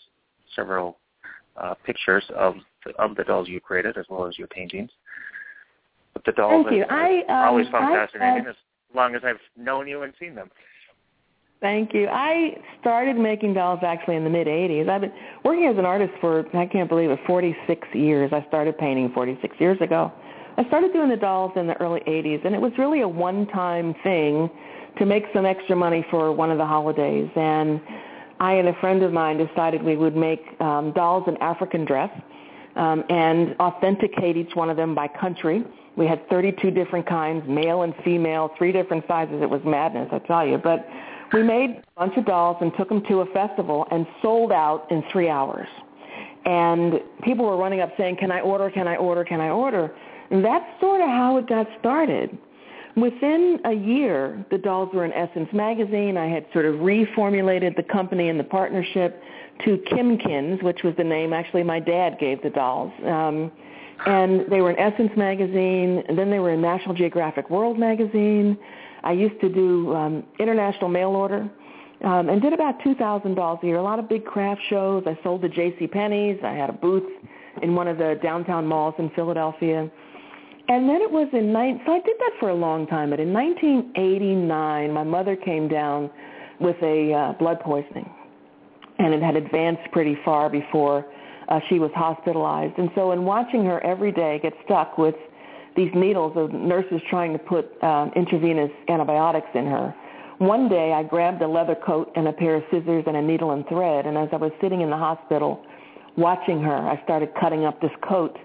several 0.55 0.97
uh, 1.57 1.73
pictures 1.85 2.23
of 2.35 2.55
the, 2.85 2.91
of 3.01 3.15
the 3.15 3.23
dolls 3.23 3.47
you 3.47 3.59
created 3.59 3.97
as 3.97 4.05
well 4.09 4.25
as 4.25 4.37
your 4.37 4.47
paintings. 4.47 4.91
But 6.13 6.25
the 6.25 6.31
dolls 6.33 6.65
Thank 6.65 6.77
you. 6.77 6.85
I 6.89 7.23
um, 7.29 7.49
always 7.49 7.67
found 7.69 7.85
I, 7.85 8.05
fascinating 8.05 8.47
as 8.47 8.55
long 8.93 9.15
as 9.15 9.21
I've 9.25 9.39
known 9.57 9.87
you 9.87 10.03
and 10.03 10.13
seen 10.19 10.35
them. 10.35 10.49
Thank 11.61 11.93
you. 11.93 12.07
I 12.07 12.57
started 12.81 13.17
making 13.17 13.53
dolls 13.53 13.79
actually 13.81 14.17
in 14.17 14.23
the 14.23 14.29
mid 14.29 14.47
80s. 14.47 14.89
I've 14.89 15.01
been 15.01 15.13
working 15.43 15.65
as 15.67 15.77
an 15.77 15.85
artist 15.85 16.13
for 16.21 16.45
I 16.55 16.65
can't 16.65 16.89
believe 16.89 17.09
it 17.09 17.19
46 17.25 17.87
years. 17.93 18.31
I 18.33 18.45
started 18.47 18.77
painting 18.77 19.11
46 19.13 19.55
years 19.59 19.79
ago. 19.81 20.11
I 20.57 20.65
started 20.67 20.93
doing 20.93 21.09
the 21.09 21.17
dolls 21.17 21.51
in 21.55 21.67
the 21.67 21.73
early 21.81 22.01
80s 22.01 22.45
and 22.45 22.55
it 22.55 22.61
was 22.61 22.71
really 22.77 23.01
a 23.01 23.07
one-time 23.07 23.95
thing 24.03 24.49
to 24.97 25.05
make 25.05 25.25
some 25.33 25.45
extra 25.45 25.75
money 25.75 26.05
for 26.09 26.31
one 26.31 26.51
of 26.51 26.57
the 26.57 26.65
holidays 26.65 27.29
and 27.35 27.81
I 28.39 28.53
and 28.53 28.67
a 28.67 28.73
friend 28.79 29.01
of 29.03 29.13
mine 29.13 29.37
decided 29.37 29.81
we 29.81 29.95
would 29.95 30.15
make 30.15 30.41
um, 30.59 30.91
dolls 30.91 31.23
in 31.27 31.37
African 31.37 31.85
dress 31.85 32.09
um, 32.75 33.03
and 33.09 33.55
authenticate 33.59 34.35
each 34.35 34.55
one 34.55 34.69
of 34.69 34.75
them 34.75 34.93
by 34.93 35.07
country. 35.07 35.63
We 35.95 36.05
had 36.05 36.27
32 36.29 36.71
different 36.71 37.07
kinds, 37.07 37.47
male 37.47 37.83
and 37.83 37.93
female, 38.03 38.51
three 38.57 38.73
different 38.73 39.05
sizes. 39.07 39.41
It 39.41 39.49
was 39.49 39.61
madness, 39.63 40.09
I 40.11 40.19
tell 40.19 40.45
you. 40.45 40.57
But 40.57 40.85
we 41.31 41.43
made 41.43 41.81
a 41.95 41.99
bunch 41.99 42.17
of 42.17 42.25
dolls 42.25 42.57
and 42.59 42.73
took 42.77 42.89
them 42.89 43.01
to 43.07 43.21
a 43.21 43.25
festival 43.27 43.87
and 43.91 44.05
sold 44.21 44.51
out 44.51 44.87
in 44.91 45.03
three 45.11 45.29
hours. 45.29 45.67
And 46.45 46.99
people 47.23 47.45
were 47.45 47.57
running 47.57 47.79
up 47.79 47.91
saying, 47.97 48.17
can 48.17 48.31
I 48.31 48.41
order, 48.41 48.69
can 48.69 48.87
I 48.87 48.97
order, 48.97 49.23
can 49.23 49.39
I 49.39 49.49
order? 49.49 49.95
And 50.29 50.43
that's 50.43 50.65
sort 50.81 51.01
of 51.01 51.07
how 51.07 51.37
it 51.37 51.47
got 51.47 51.67
started. 51.79 52.37
Within 52.95 53.59
a 53.65 53.73
year, 53.73 54.45
the 54.51 54.57
dolls 54.57 54.89
were 54.93 55.03
in 55.03 55.11
Essence 55.11 55.49
magazine. 55.51 56.15
I 56.15 56.27
had 56.27 56.45
sort 56.53 56.65
of 56.65 56.75
reformulated 56.75 57.75
the 57.75 57.83
company 57.83 58.29
and 58.29 58.39
the 58.39 58.43
partnership 58.45 59.21
to 59.65 59.77
Kimkins, 59.91 60.63
which 60.63 60.83
was 60.83 60.93
the 60.97 61.03
name 61.03 61.33
actually 61.33 61.63
my 61.63 61.79
dad 61.79 62.17
gave 62.19 62.41
the 62.41 62.49
dolls. 62.49 62.93
Um, 63.05 63.51
and 64.05 64.45
they 64.49 64.61
were 64.61 64.71
in 64.71 64.79
Essence 64.79 65.11
magazine, 65.17 66.03
and 66.07 66.17
then 66.17 66.29
they 66.29 66.39
were 66.39 66.51
in 66.51 66.61
National 66.61 66.95
Geographic 66.95 67.49
World 67.49 67.77
magazine. 67.77 68.57
I 69.03 69.11
used 69.11 69.39
to 69.41 69.49
do 69.49 69.93
um, 69.93 70.23
international 70.39 70.89
mail 70.89 71.09
order 71.09 71.49
um, 72.03 72.29
and 72.29 72.41
did 72.41 72.53
about 72.53 72.81
2,000 72.83 73.35
dolls 73.35 73.59
a 73.63 73.67
year. 73.67 73.77
A 73.77 73.83
lot 73.83 73.99
of 73.99 74.07
big 74.07 74.25
craft 74.25 74.61
shows. 74.69 75.03
I 75.05 75.17
sold 75.21 75.41
to 75.41 75.49
J.C. 75.49 75.87
Penney's. 75.87 76.39
I 76.43 76.53
had 76.53 76.69
a 76.69 76.73
booth 76.73 77.09
in 77.61 77.75
one 77.75 77.87
of 77.87 77.97
the 77.97 78.19
downtown 78.21 78.65
malls 78.65 78.95
in 78.99 79.09
Philadelphia. 79.11 79.89
And 80.67 80.89
then 80.89 81.01
it 81.01 81.11
was 81.11 81.27
in 81.33 81.53
nine. 81.53 81.79
So 81.85 81.93
I 81.93 81.99
did 81.99 82.15
that 82.17 82.31
for 82.39 82.49
a 82.49 82.55
long 82.55 82.87
time. 82.87 83.11
But 83.11 83.19
in 83.19 83.31
1989, 83.31 84.91
my 84.91 85.03
mother 85.03 85.35
came 85.35 85.67
down 85.67 86.09
with 86.59 86.75
a 86.81 87.13
uh, 87.13 87.33
blood 87.33 87.59
poisoning, 87.59 88.09
and 88.97 89.13
it 89.13 89.21
had 89.21 89.35
advanced 89.35 89.91
pretty 89.91 90.17
far 90.25 90.49
before 90.49 91.05
uh, 91.49 91.59
she 91.69 91.79
was 91.79 91.91
hospitalized. 91.93 92.77
And 92.77 92.89
so, 92.95 93.11
in 93.11 93.25
watching 93.25 93.63
her 93.65 93.83
every 93.85 94.11
day 94.11 94.39
get 94.41 94.53
stuck 94.65 94.97
with 94.97 95.15
these 95.75 95.91
needles 95.93 96.33
of 96.35 96.51
nurses 96.53 97.01
trying 97.09 97.33
to 97.33 97.39
put 97.39 97.83
um, 97.83 98.11
intravenous 98.15 98.71
antibiotics 98.87 99.49
in 99.53 99.65
her, 99.65 99.93
one 100.39 100.67
day 100.67 100.93
I 100.93 101.03
grabbed 101.03 101.41
a 101.41 101.47
leather 101.47 101.75
coat 101.75 102.11
and 102.15 102.27
a 102.27 102.33
pair 102.33 102.55
of 102.55 102.63
scissors 102.71 103.03
and 103.05 103.15
a 103.15 103.21
needle 103.21 103.51
and 103.51 103.67
thread. 103.67 104.05
And 104.05 104.17
as 104.17 104.29
I 104.33 104.37
was 104.37 104.51
sitting 104.61 104.81
in 104.81 104.89
the 104.89 104.97
hospital 104.97 105.63
watching 106.17 106.61
her, 106.61 106.75
I 106.75 107.01
started 107.03 107.29
cutting 107.39 107.65
up 107.65 107.79
this 107.81 107.91
coat 108.07 108.37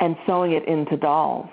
and 0.00 0.16
sewing 0.26 0.52
it 0.52 0.66
into 0.66 0.96
dolls. 0.96 1.48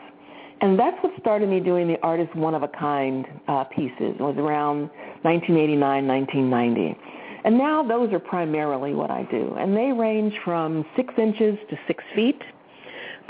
And 0.61 0.77
that's 0.77 0.97
what 1.01 1.11
started 1.19 1.49
me 1.49 1.59
doing 1.59 1.87
the 1.87 1.99
artist 2.03 2.35
one-of-a-kind 2.35 3.25
uh, 3.47 3.63
pieces. 3.65 3.93
It 3.99 4.21
was 4.21 4.35
around 4.37 4.89
1989, 5.23 6.07
1990. 6.07 6.97
And 7.43 7.57
now 7.57 7.81
those 7.81 8.13
are 8.13 8.19
primarily 8.19 8.93
what 8.93 9.09
I 9.09 9.23
do. 9.23 9.55
And 9.59 9.75
they 9.75 9.91
range 9.91 10.33
from 10.45 10.85
six 10.95 11.13
inches 11.17 11.57
to 11.71 11.77
six 11.87 12.03
feet. 12.15 12.39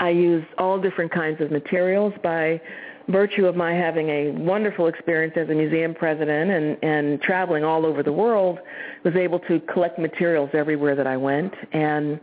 I 0.00 0.10
use 0.10 0.44
all 0.58 0.80
different 0.80 1.12
kinds 1.12 1.40
of 1.40 1.50
materials 1.50 2.12
by 2.22 2.60
virtue 3.08 3.46
of 3.46 3.56
my 3.56 3.72
having 3.72 4.08
a 4.08 4.30
wonderful 4.30 4.86
experience 4.86 5.34
as 5.36 5.48
a 5.48 5.54
museum 5.54 5.94
president 5.94 6.50
and, 6.50 6.78
and 6.82 7.20
traveling 7.22 7.64
all 7.64 7.84
over 7.84 8.02
the 8.02 8.12
world, 8.12 8.58
was 9.04 9.14
able 9.16 9.38
to 9.40 9.60
collect 9.60 9.98
materials 9.98 10.50
everywhere 10.52 10.94
that 10.94 11.06
I 11.06 11.16
went. 11.16 11.52
And 11.72 12.20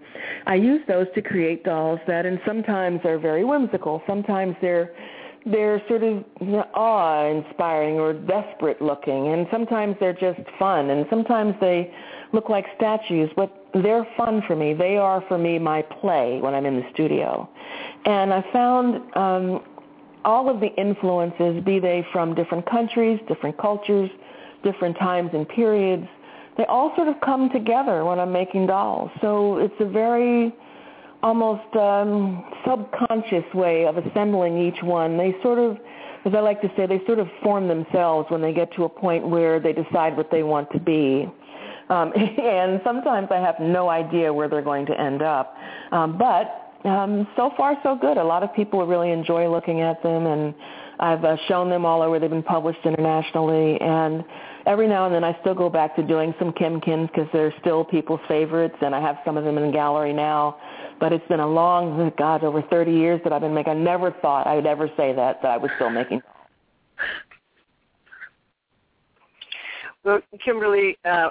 I 0.48 0.56
use 0.56 0.82
those 0.88 1.08
to 1.16 1.22
create 1.22 1.64
dolls 1.64 2.00
that 2.08 2.26
and 2.26 2.40
sometimes 2.46 3.02
are 3.04 3.20
very 3.20 3.44
whimsical. 3.44 4.02
Sometimes 4.08 4.56
they're 4.62 4.94
they're 5.46 5.82
sort 5.88 6.04
of 6.04 6.24
awe-inspiring 6.74 7.96
or 7.98 8.14
desperate 8.14 8.82
looking, 8.82 9.30
and 9.30 9.48
sometimes 9.50 9.96
they're 10.00 10.12
just 10.14 10.42
fun, 10.60 10.90
and 10.90 11.06
sometimes 11.10 11.56
they 11.62 11.94
look 12.34 12.50
like 12.50 12.66
statues, 12.76 13.30
but 13.38 13.68
they're 13.74 14.06
fun 14.18 14.44
for 14.46 14.56
me. 14.56 14.74
They 14.74 14.98
are 14.98 15.24
for 15.28 15.38
me 15.38 15.58
my 15.58 15.82
play 15.82 16.40
when 16.42 16.54
I'm 16.54 16.66
in 16.66 16.76
the 16.76 16.86
studio. 16.94 17.50
And 18.06 18.34
I 18.34 18.44
found 18.52 19.16
um, 19.16 19.64
all 20.26 20.50
of 20.50 20.60
the 20.60 20.68
influences, 20.76 21.64
be 21.64 21.80
they 21.80 22.06
from 22.12 22.36
different 22.36 22.70
countries, 22.70 23.20
different 23.28 23.58
cultures, 23.58 24.10
different 24.64 24.98
times 24.98 25.32
and 25.34 25.48
periods, 25.48 26.08
they 26.58 26.66
all 26.66 26.94
sort 26.96 27.08
of 27.08 27.16
come 27.22 27.50
together 27.50 28.04
when 28.04 28.20
I'm 28.20 28.32
making 28.34 28.68
dolls. 28.68 29.10
So 29.22 29.60
it's 29.60 29.74
a 29.80 29.86
very 29.86 30.54
almost 31.24 31.76
um, 31.76 32.44
subconscious 32.68 33.46
way 33.54 33.86
of 33.86 33.98
assembling 33.98 34.58
each 34.58 34.82
one. 34.84 35.18
They 35.18 35.36
sort 35.42 35.60
of, 35.60 35.78
as 36.26 36.34
I 36.34 36.40
like 36.40 36.62
to 36.62 36.72
say, 36.76 36.86
they 36.86 37.02
sort 37.06 37.20
of 37.20 37.28
form 37.42 37.68
themselves 37.68 38.30
when 38.30 38.42
they 38.42 38.54
get 38.54 38.74
to 38.76 38.84
a 38.84 38.90
point 38.90 39.28
where 39.28 39.60
they 39.60 39.74
decide 39.74 40.18
what 40.18 40.30
they 40.32 40.44
want 40.44 40.70
to 40.72 40.80
be. 40.80 41.30
Um, 41.90 42.12
and 42.16 42.82
sometimes 42.84 43.30
I 43.32 43.38
have 43.38 43.56
no 43.60 43.90
idea 43.90 44.34
where 44.34 44.48
they're 44.48 44.62
going 44.62 44.86
to 44.88 45.00
end 45.00 45.22
up. 45.22 45.56
Um, 45.92 46.18
but 46.18 46.69
um, 46.86 47.28
so 47.36 47.52
far, 47.58 47.76
so 47.84 47.96
good. 47.96 48.18
A 48.18 48.24
lot 48.24 48.44
of 48.44 48.54
people 48.54 48.86
really 48.86 49.12
enjoy 49.12 49.50
looking 49.50 49.82
at 49.82 50.02
them, 50.02 50.26
and 50.26 50.56
I've 51.00 51.24
uh, 51.24 51.36
shown 51.48 51.70
them 51.70 51.86
all 51.86 52.02
over. 52.02 52.20
They've 52.20 52.30
been 52.30 52.44
published 52.44 52.80
internationally, 52.86 53.80
and 53.82 54.24
every 54.66 54.88
now 54.88 55.06
and 55.06 55.14
then 55.14 55.24
I 55.24 55.38
still 55.42 55.56
go 55.56 55.70
back 55.70 55.96
to 55.98 56.04
doing 56.04 56.34
some 56.40 56.52
Kimkins 56.54 57.08
because 57.08 57.28
they're 57.34 57.54
still 57.60 57.84
people's 57.84 58.22
favorites, 58.28 58.76
and 58.82 58.96
I 58.96 59.02
have 59.02 59.18
some 59.26 59.38
of 59.38 59.44
them 59.44 59.58
in 59.58 59.66
the 59.68 59.72
gallery 59.72 60.14
now. 60.14 60.58
But 61.00 61.14
it's 61.14 61.28
been 61.28 61.40
a 61.40 61.48
long, 61.48 62.12
God, 62.18 62.44
over 62.44 62.62
30 62.62 62.92
years 62.92 63.22
that 63.24 63.34
I've 63.34 63.42
been 63.42 63.54
making. 63.54 63.72
I 63.72 63.76
never 63.76 64.12
thought 64.22 64.48
I 64.48 64.56
would 64.56 64.66
ever 64.66 64.90
say 64.98 65.14
that 65.14 65.42
that 65.42 65.52
I 65.52 65.58
was 65.58 65.72
still 65.76 65.90
making. 65.90 66.22
Well, 70.04 70.22
Kimberly, 70.44 70.98
uh, 71.06 71.30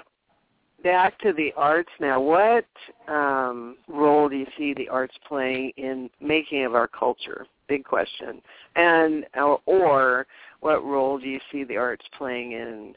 back 0.82 1.18
to 1.20 1.32
the 1.32 1.52
arts 1.56 1.90
now. 2.00 2.20
What 2.20 2.66
um, 3.08 3.76
role 3.88 4.28
do 4.28 4.36
you 4.36 4.46
see 4.56 4.74
the 4.74 4.88
arts 4.88 5.14
playing 5.26 5.72
in 5.76 6.10
making 6.20 6.64
of 6.64 6.74
our 6.74 6.88
culture? 6.88 7.46
Big 7.68 7.84
question. 7.84 8.40
And 8.76 9.26
or, 9.34 9.60
or 9.66 10.26
what 10.60 10.84
role 10.84 11.18
do 11.18 11.28
you 11.28 11.40
see 11.52 11.64
the 11.64 11.76
arts 11.76 12.04
playing 12.16 12.52
in 12.52 12.94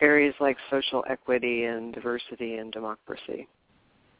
areas 0.00 0.34
like 0.40 0.56
social 0.70 1.04
equity 1.08 1.64
and 1.64 1.92
diversity 1.92 2.56
and 2.56 2.72
democracy? 2.72 3.48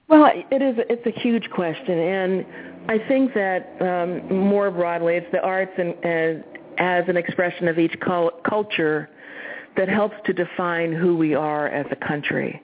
Well, 0.09 0.29
it 0.35 0.61
is. 0.61 0.75
It's 0.91 1.07
a 1.07 1.21
huge 1.21 1.49
question, 1.51 1.97
and 1.97 2.45
I 2.89 2.99
think 3.07 3.33
that 3.35 3.77
um, 3.81 4.41
more 4.49 4.69
broadly, 4.73 5.15
it's 5.15 5.31
the 5.31 5.41
arts 5.41 5.71
and, 5.79 5.95
and 6.05 6.43
as 6.79 7.05
an 7.07 7.17
expression 7.17 7.69
of 7.69 7.79
each 7.79 7.95
culture 8.01 9.09
that 9.77 9.89
helps 9.89 10.17
to 10.27 10.33
define 10.33 10.93
who 10.93 11.17
we 11.17 11.35
are 11.35 11.69
as 11.69 11.87
a 11.91 11.97
country. 11.97 12.61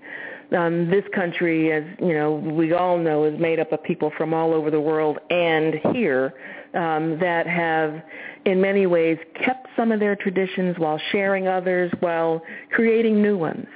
Um, 0.56 0.88
this 0.90 1.04
country, 1.12 1.72
as 1.72 1.82
you 1.98 2.14
know, 2.14 2.34
we 2.34 2.72
all 2.72 2.98
know, 2.98 3.24
is 3.24 3.38
made 3.38 3.58
up 3.58 3.72
of 3.72 3.82
people 3.82 4.12
from 4.16 4.32
all 4.32 4.54
over 4.54 4.70
the 4.70 4.80
world 4.80 5.18
and 5.28 5.74
here 5.92 6.34
um, 6.74 7.18
that 7.18 7.46
have, 7.46 8.00
in 8.44 8.60
many 8.60 8.86
ways, 8.86 9.18
kept 9.44 9.66
some 9.76 9.90
of 9.90 9.98
their 9.98 10.14
traditions 10.14 10.78
while 10.78 11.00
sharing 11.10 11.48
others, 11.48 11.90
while 11.98 12.42
creating 12.70 13.20
new 13.20 13.36
ones. 13.36 13.66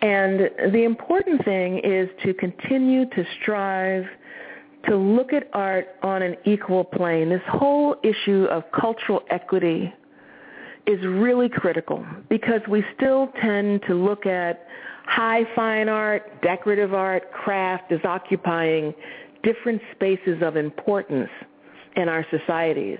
And 0.00 0.72
the 0.72 0.84
important 0.84 1.44
thing 1.44 1.80
is 1.80 2.08
to 2.24 2.32
continue 2.34 3.04
to 3.06 3.24
strive 3.42 4.04
to 4.88 4.96
look 4.96 5.32
at 5.32 5.48
art 5.52 5.88
on 6.02 6.22
an 6.22 6.36
equal 6.44 6.84
plane. 6.84 7.28
This 7.28 7.42
whole 7.48 7.96
issue 8.02 8.46
of 8.50 8.62
cultural 8.72 9.22
equity 9.28 9.92
is 10.88 11.04
really 11.04 11.50
critical 11.50 12.04
because 12.30 12.62
we 12.68 12.82
still 12.96 13.30
tend 13.42 13.82
to 13.86 13.94
look 13.94 14.24
at 14.24 14.66
high 15.04 15.44
fine 15.54 15.88
art, 15.88 16.40
decorative 16.42 16.94
art, 16.94 17.30
craft 17.30 17.92
as 17.92 18.00
occupying 18.04 18.94
different 19.42 19.82
spaces 19.94 20.42
of 20.42 20.56
importance 20.56 21.28
in 21.96 22.08
our 22.08 22.24
societies. 22.30 22.98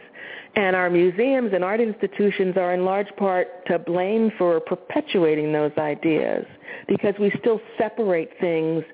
And 0.54 0.76
our 0.76 0.90
museums 0.90 1.52
and 1.54 1.64
art 1.64 1.80
institutions 1.80 2.56
are 2.56 2.74
in 2.74 2.84
large 2.84 3.08
part 3.16 3.48
to 3.66 3.78
blame 3.78 4.32
for 4.36 4.60
perpetuating 4.60 5.52
those 5.52 5.72
ideas 5.78 6.44
because 6.88 7.14
we 7.18 7.32
still 7.40 7.60
separate 7.78 8.30
things 8.40 8.84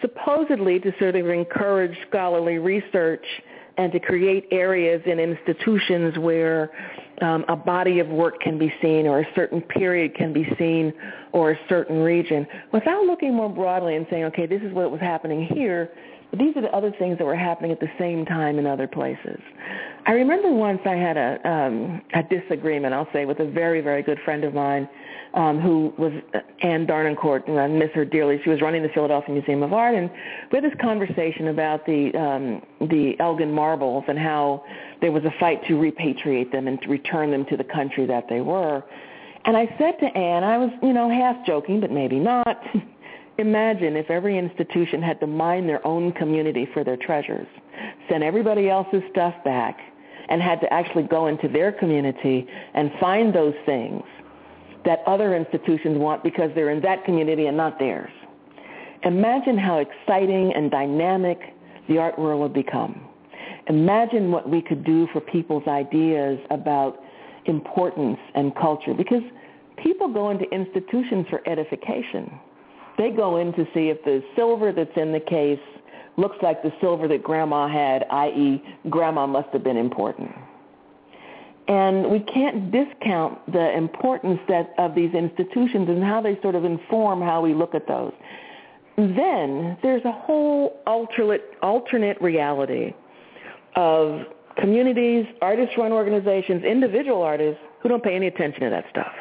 supposedly 0.00 0.80
to 0.80 0.92
sort 0.98 1.14
of 1.14 1.28
encourage 1.28 1.96
scholarly 2.08 2.58
research 2.58 3.24
and 3.78 3.92
to 3.92 4.00
create 4.00 4.46
areas 4.50 5.00
and 5.06 5.20
institutions 5.20 6.18
where 6.18 6.70
um, 7.22 7.44
a 7.48 7.56
body 7.56 8.00
of 8.00 8.08
work 8.08 8.40
can 8.40 8.58
be 8.58 8.72
seen 8.82 9.06
or 9.06 9.20
a 9.20 9.26
certain 9.34 9.62
period 9.62 10.14
can 10.14 10.32
be 10.32 10.46
seen 10.58 10.92
or 11.32 11.52
a 11.52 11.58
certain 11.68 12.00
region 12.00 12.46
without 12.72 13.04
looking 13.04 13.34
more 13.34 13.48
broadly 13.48 13.94
and 13.96 14.06
saying, 14.10 14.24
okay, 14.24 14.46
this 14.46 14.60
is 14.62 14.72
what 14.72 14.90
was 14.90 15.00
happening 15.00 15.46
here, 15.46 15.90
but 16.30 16.38
these 16.38 16.56
are 16.56 16.60
the 16.60 16.76
other 16.76 16.92
things 16.98 17.18
that 17.18 17.24
were 17.24 17.36
happening 17.36 17.70
at 17.70 17.80
the 17.80 17.90
same 17.98 18.26
time 18.26 18.58
in 18.58 18.66
other 18.66 18.88
places. 18.88 19.40
I 20.06 20.12
remember 20.12 20.52
once 20.52 20.80
I 20.84 20.94
had 20.94 21.16
a, 21.16 21.48
um, 21.48 22.02
a 22.14 22.22
disagreement, 22.24 22.94
I'll 22.94 23.08
say, 23.12 23.24
with 23.24 23.38
a 23.40 23.46
very, 23.46 23.80
very 23.80 24.02
good 24.02 24.18
friend 24.24 24.42
of 24.44 24.54
mine 24.54 24.88
um, 25.34 25.60
who 25.60 25.92
was 25.98 26.12
Anne 26.62 26.86
d'Harnoncourt, 26.86 27.46
and 27.48 27.58
I 27.58 27.66
miss 27.66 27.90
her 27.94 28.04
dearly. 28.04 28.40
She 28.42 28.50
was 28.50 28.60
running 28.60 28.82
the 28.82 28.88
Philadelphia 28.88 29.34
Museum 29.34 29.62
of 29.62 29.72
Art, 29.72 29.94
and 29.94 30.10
we 30.50 30.56
had 30.56 30.64
this 30.64 30.78
conversation 30.80 31.48
about 31.48 31.84
the 31.86 32.14
um, 32.18 32.88
the 32.88 33.14
Elgin 33.20 33.52
marbles 33.52 34.04
and 34.08 34.18
how 34.18 34.64
there 35.00 35.12
was 35.12 35.24
a 35.24 35.34
fight 35.38 35.64
to 35.68 35.74
repatriate 35.74 36.50
them 36.52 36.66
and 36.66 36.80
to 36.82 36.88
return 36.88 37.30
them 37.30 37.44
to 37.46 37.56
the 37.56 37.64
country 37.64 38.06
that 38.06 38.26
they 38.28 38.40
were. 38.40 38.82
And 39.44 39.56
I 39.56 39.66
said 39.78 39.98
to 40.00 40.06
Anne, 40.06 40.44
I 40.44 40.58
was, 40.58 40.70
you 40.82 40.92
know, 40.92 41.08
half 41.08 41.46
joking, 41.46 41.80
but 41.80 41.90
maybe 41.90 42.18
not. 42.18 42.62
Imagine 43.38 43.96
if 43.96 44.10
every 44.10 44.36
institution 44.36 45.00
had 45.00 45.20
to 45.20 45.26
mine 45.26 45.66
their 45.66 45.86
own 45.86 46.12
community 46.12 46.68
for 46.74 46.82
their 46.82 46.96
treasures, 46.96 47.46
send 48.08 48.24
everybody 48.24 48.68
else's 48.68 49.02
stuff 49.10 49.34
back, 49.44 49.78
and 50.28 50.42
had 50.42 50.60
to 50.60 50.72
actually 50.72 51.04
go 51.04 51.28
into 51.28 51.48
their 51.48 51.70
community 51.70 52.46
and 52.74 52.90
find 53.00 53.32
those 53.32 53.54
things 53.64 54.02
that 54.84 55.00
other 55.06 55.36
institutions 55.36 55.98
want 55.98 56.22
because 56.22 56.50
they're 56.54 56.70
in 56.70 56.80
that 56.82 57.04
community 57.04 57.46
and 57.46 57.56
not 57.56 57.78
theirs. 57.78 58.10
Imagine 59.04 59.56
how 59.56 59.78
exciting 59.78 60.52
and 60.54 60.70
dynamic 60.70 61.38
the 61.88 61.98
art 61.98 62.18
world 62.18 62.40
would 62.40 62.52
become. 62.52 63.00
Imagine 63.68 64.30
what 64.30 64.48
we 64.48 64.62
could 64.62 64.84
do 64.84 65.06
for 65.12 65.20
people's 65.20 65.66
ideas 65.68 66.38
about 66.50 66.98
importance 67.44 68.18
and 68.34 68.54
culture 68.56 68.94
because 68.94 69.22
people 69.82 70.12
go 70.12 70.30
into 70.30 70.44
institutions 70.50 71.26
for 71.30 71.46
edification. 71.48 72.30
They 72.96 73.10
go 73.10 73.36
in 73.36 73.52
to 73.52 73.64
see 73.74 73.88
if 73.88 74.02
the 74.04 74.22
silver 74.36 74.72
that's 74.72 74.96
in 74.96 75.12
the 75.12 75.20
case 75.20 75.60
looks 76.16 76.36
like 76.42 76.62
the 76.62 76.72
silver 76.80 77.06
that 77.08 77.22
grandma 77.22 77.68
had, 77.68 78.04
i.e. 78.10 78.62
grandma 78.90 79.26
must 79.26 79.48
have 79.52 79.62
been 79.62 79.76
important. 79.76 80.30
And 81.68 82.10
we 82.10 82.20
can't 82.20 82.72
discount 82.72 83.52
the 83.52 83.76
importance 83.76 84.40
that 84.48 84.72
of 84.78 84.94
these 84.94 85.12
institutions 85.12 85.88
and 85.90 86.02
how 86.02 86.22
they 86.22 86.40
sort 86.40 86.54
of 86.54 86.64
inform 86.64 87.20
how 87.20 87.42
we 87.42 87.52
look 87.52 87.74
at 87.74 87.86
those. 87.86 88.12
Then 88.96 89.76
there's 89.82 90.04
a 90.06 90.12
whole 90.12 90.80
alternate, 90.86 91.42
alternate 91.62 92.20
reality 92.22 92.94
of 93.76 94.22
communities, 94.56 95.26
artist-run 95.42 95.92
organizations, 95.92 96.64
individual 96.64 97.22
artists 97.22 97.60
who 97.82 97.90
don't 97.90 98.02
pay 98.02 98.16
any 98.16 98.26
attention 98.28 98.62
to 98.62 98.70
that 98.70 98.86
stuff. 98.90 99.12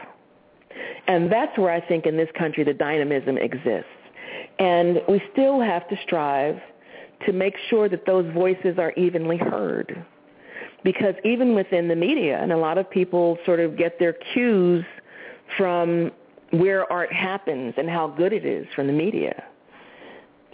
And 1.08 1.32
that's 1.32 1.56
where 1.58 1.72
I 1.72 1.82
think 1.82 2.06
in 2.06 2.16
this 2.16 2.30
country 2.38 2.64
the 2.64 2.74
dynamism 2.74 3.38
exists. 3.38 3.90
And 4.58 5.02
we 5.08 5.22
still 5.34 5.60
have 5.60 5.88
to 5.90 5.98
strive 6.04 6.60
to 7.26 7.34
make 7.34 7.56
sure 7.70 7.90
that 7.90 8.06
those 8.06 8.32
voices 8.34 8.78
are 8.80 8.94
evenly 8.94 9.38
heard 9.38 10.06
because 10.84 11.16
even 11.24 11.56
within 11.56 11.88
the 11.88 11.96
media, 11.96 12.40
and 12.42 12.52
a 12.52 12.58
lot 12.58 12.78
of 12.78 12.90
people 12.90 13.38
sort 13.46 13.60
of 13.60 13.78
get 13.78 14.00
their 14.00 14.14
cues 14.34 14.86
from 15.58 16.12
where 16.52 16.92
art 16.92 17.12
happens 17.12 17.74
and 17.78 17.90
how 17.90 18.08
good 18.08 18.34
it 18.34 18.46
is 18.46 18.66
from 18.76 18.88
the 18.88 18.94
media. 18.94 19.44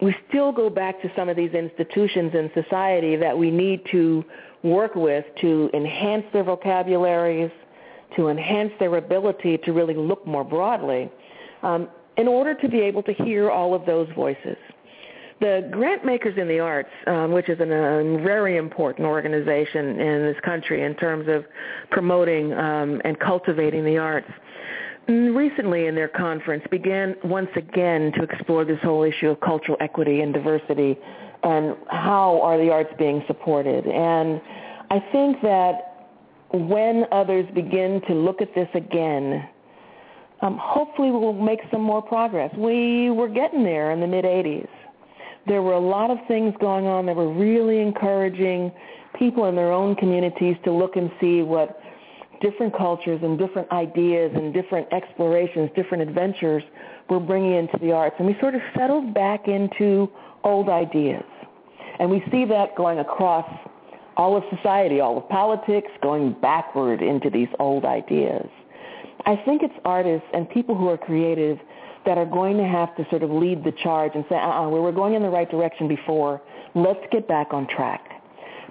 We 0.01 0.15
still 0.29 0.51
go 0.51 0.69
back 0.69 1.01
to 1.01 1.11
some 1.15 1.29
of 1.29 1.35
these 1.35 1.51
institutions 1.51 2.33
in 2.33 2.49
society 2.53 3.15
that 3.17 3.37
we 3.37 3.51
need 3.51 3.81
to 3.91 4.25
work 4.63 4.95
with 4.95 5.25
to 5.41 5.69
enhance 5.73 6.25
their 6.33 6.43
vocabularies, 6.43 7.51
to 8.15 8.29
enhance 8.29 8.71
their 8.79 8.95
ability 8.97 9.59
to 9.59 9.71
really 9.71 9.93
look 9.93 10.25
more 10.25 10.43
broadly, 10.43 11.11
um, 11.61 11.87
in 12.17 12.27
order 12.27 12.53
to 12.53 12.67
be 12.67 12.79
able 12.79 13.03
to 13.03 13.13
hear 13.13 13.49
all 13.49 13.73
of 13.73 13.85
those 13.85 14.07
voices. 14.15 14.57
The 15.43 15.67
Grant 15.71 16.05
Makers 16.05 16.37
in 16.37 16.47
the 16.47 16.59
Arts, 16.59 16.87
um, 17.05 17.33
which 17.33 17.49
is 17.49 17.59
a 17.59 17.65
very 17.65 18.55
important 18.55 19.05
organization 19.05 19.99
in 19.99 20.21
this 20.23 20.37
country 20.45 20.83
in 20.83 20.95
terms 20.95 21.27
of 21.27 21.43
promoting 21.91 22.53
um, 22.53 23.01
and 23.03 23.19
cultivating 23.19 23.83
the 23.83 23.97
arts, 23.97 24.31
recently 25.09 25.87
in 25.87 25.95
their 25.95 26.07
conference 26.07 26.63
began 26.71 27.17
once 27.25 27.49
again 27.57 28.13
to 28.13 28.23
explore 28.23 28.63
this 28.63 28.79
whole 28.83 29.03
issue 29.03 29.31
of 29.31 29.41
cultural 29.41 29.77
equity 29.81 30.21
and 30.21 30.33
diversity 30.33 30.97
and 31.43 31.75
how 31.89 32.39
are 32.41 32.57
the 32.57 32.71
arts 32.71 32.93
being 32.97 33.21
supported. 33.27 33.85
And 33.85 34.39
I 34.91 35.03
think 35.11 35.41
that 35.41 36.07
when 36.53 37.03
others 37.11 37.45
begin 37.53 37.99
to 38.07 38.13
look 38.13 38.41
at 38.41 38.55
this 38.55 38.69
again, 38.75 39.45
um, 40.41 40.57
hopefully 40.57 41.11
we'll 41.11 41.33
make 41.33 41.59
some 41.69 41.81
more 41.81 42.01
progress. 42.01 42.49
We 42.55 43.09
were 43.09 43.27
getting 43.27 43.65
there 43.65 43.91
in 43.91 43.99
the 43.99 44.07
mid-'80s 44.07 44.69
there 45.47 45.61
were 45.61 45.73
a 45.73 45.79
lot 45.79 46.09
of 46.09 46.17
things 46.27 46.53
going 46.59 46.85
on 46.85 47.05
that 47.05 47.15
were 47.15 47.31
really 47.33 47.79
encouraging 47.79 48.71
people 49.17 49.45
in 49.45 49.55
their 49.55 49.71
own 49.71 49.95
communities 49.95 50.55
to 50.63 50.71
look 50.71 50.95
and 50.95 51.11
see 51.19 51.41
what 51.41 51.79
different 52.41 52.75
cultures 52.75 53.19
and 53.23 53.37
different 53.37 53.71
ideas 53.71 54.31
and 54.35 54.53
different 54.53 54.91
explorations, 54.91 55.69
different 55.75 56.07
adventures 56.07 56.63
we're 57.09 57.19
bringing 57.19 57.53
into 57.53 57.77
the 57.79 57.91
arts. 57.91 58.15
And 58.19 58.27
we 58.27 58.35
sort 58.39 58.55
of 58.55 58.61
settled 58.77 59.13
back 59.13 59.47
into 59.47 60.09
old 60.43 60.69
ideas. 60.69 61.23
And 61.99 62.09
we 62.09 62.23
see 62.31 62.45
that 62.45 62.75
going 62.75 62.99
across 62.99 63.45
all 64.17 64.37
of 64.37 64.43
society, 64.55 64.99
all 64.99 65.17
of 65.17 65.27
politics, 65.29 65.87
going 66.01 66.35
backward 66.41 67.01
into 67.01 67.29
these 67.29 67.47
old 67.59 67.85
ideas. 67.85 68.47
I 69.25 69.35
think 69.45 69.63
it's 69.63 69.73
artists 69.85 70.27
and 70.33 70.49
people 70.49 70.75
who 70.75 70.89
are 70.89 70.97
creative 70.97 71.57
that 72.05 72.17
are 72.17 72.25
going 72.25 72.57
to 72.57 72.65
have 72.65 72.95
to 72.97 73.05
sort 73.09 73.23
of 73.23 73.31
lead 73.31 73.63
the 73.63 73.71
charge 73.83 74.11
and 74.15 74.25
say, 74.29 74.35
uh-uh, 74.35 74.69
we 74.69 74.79
were 74.79 74.91
going 74.91 75.13
in 75.13 75.21
the 75.21 75.29
right 75.29 75.49
direction 75.49 75.87
before. 75.87 76.41
Let's 76.75 76.99
get 77.11 77.27
back 77.27 77.53
on 77.53 77.67
track. 77.67 78.01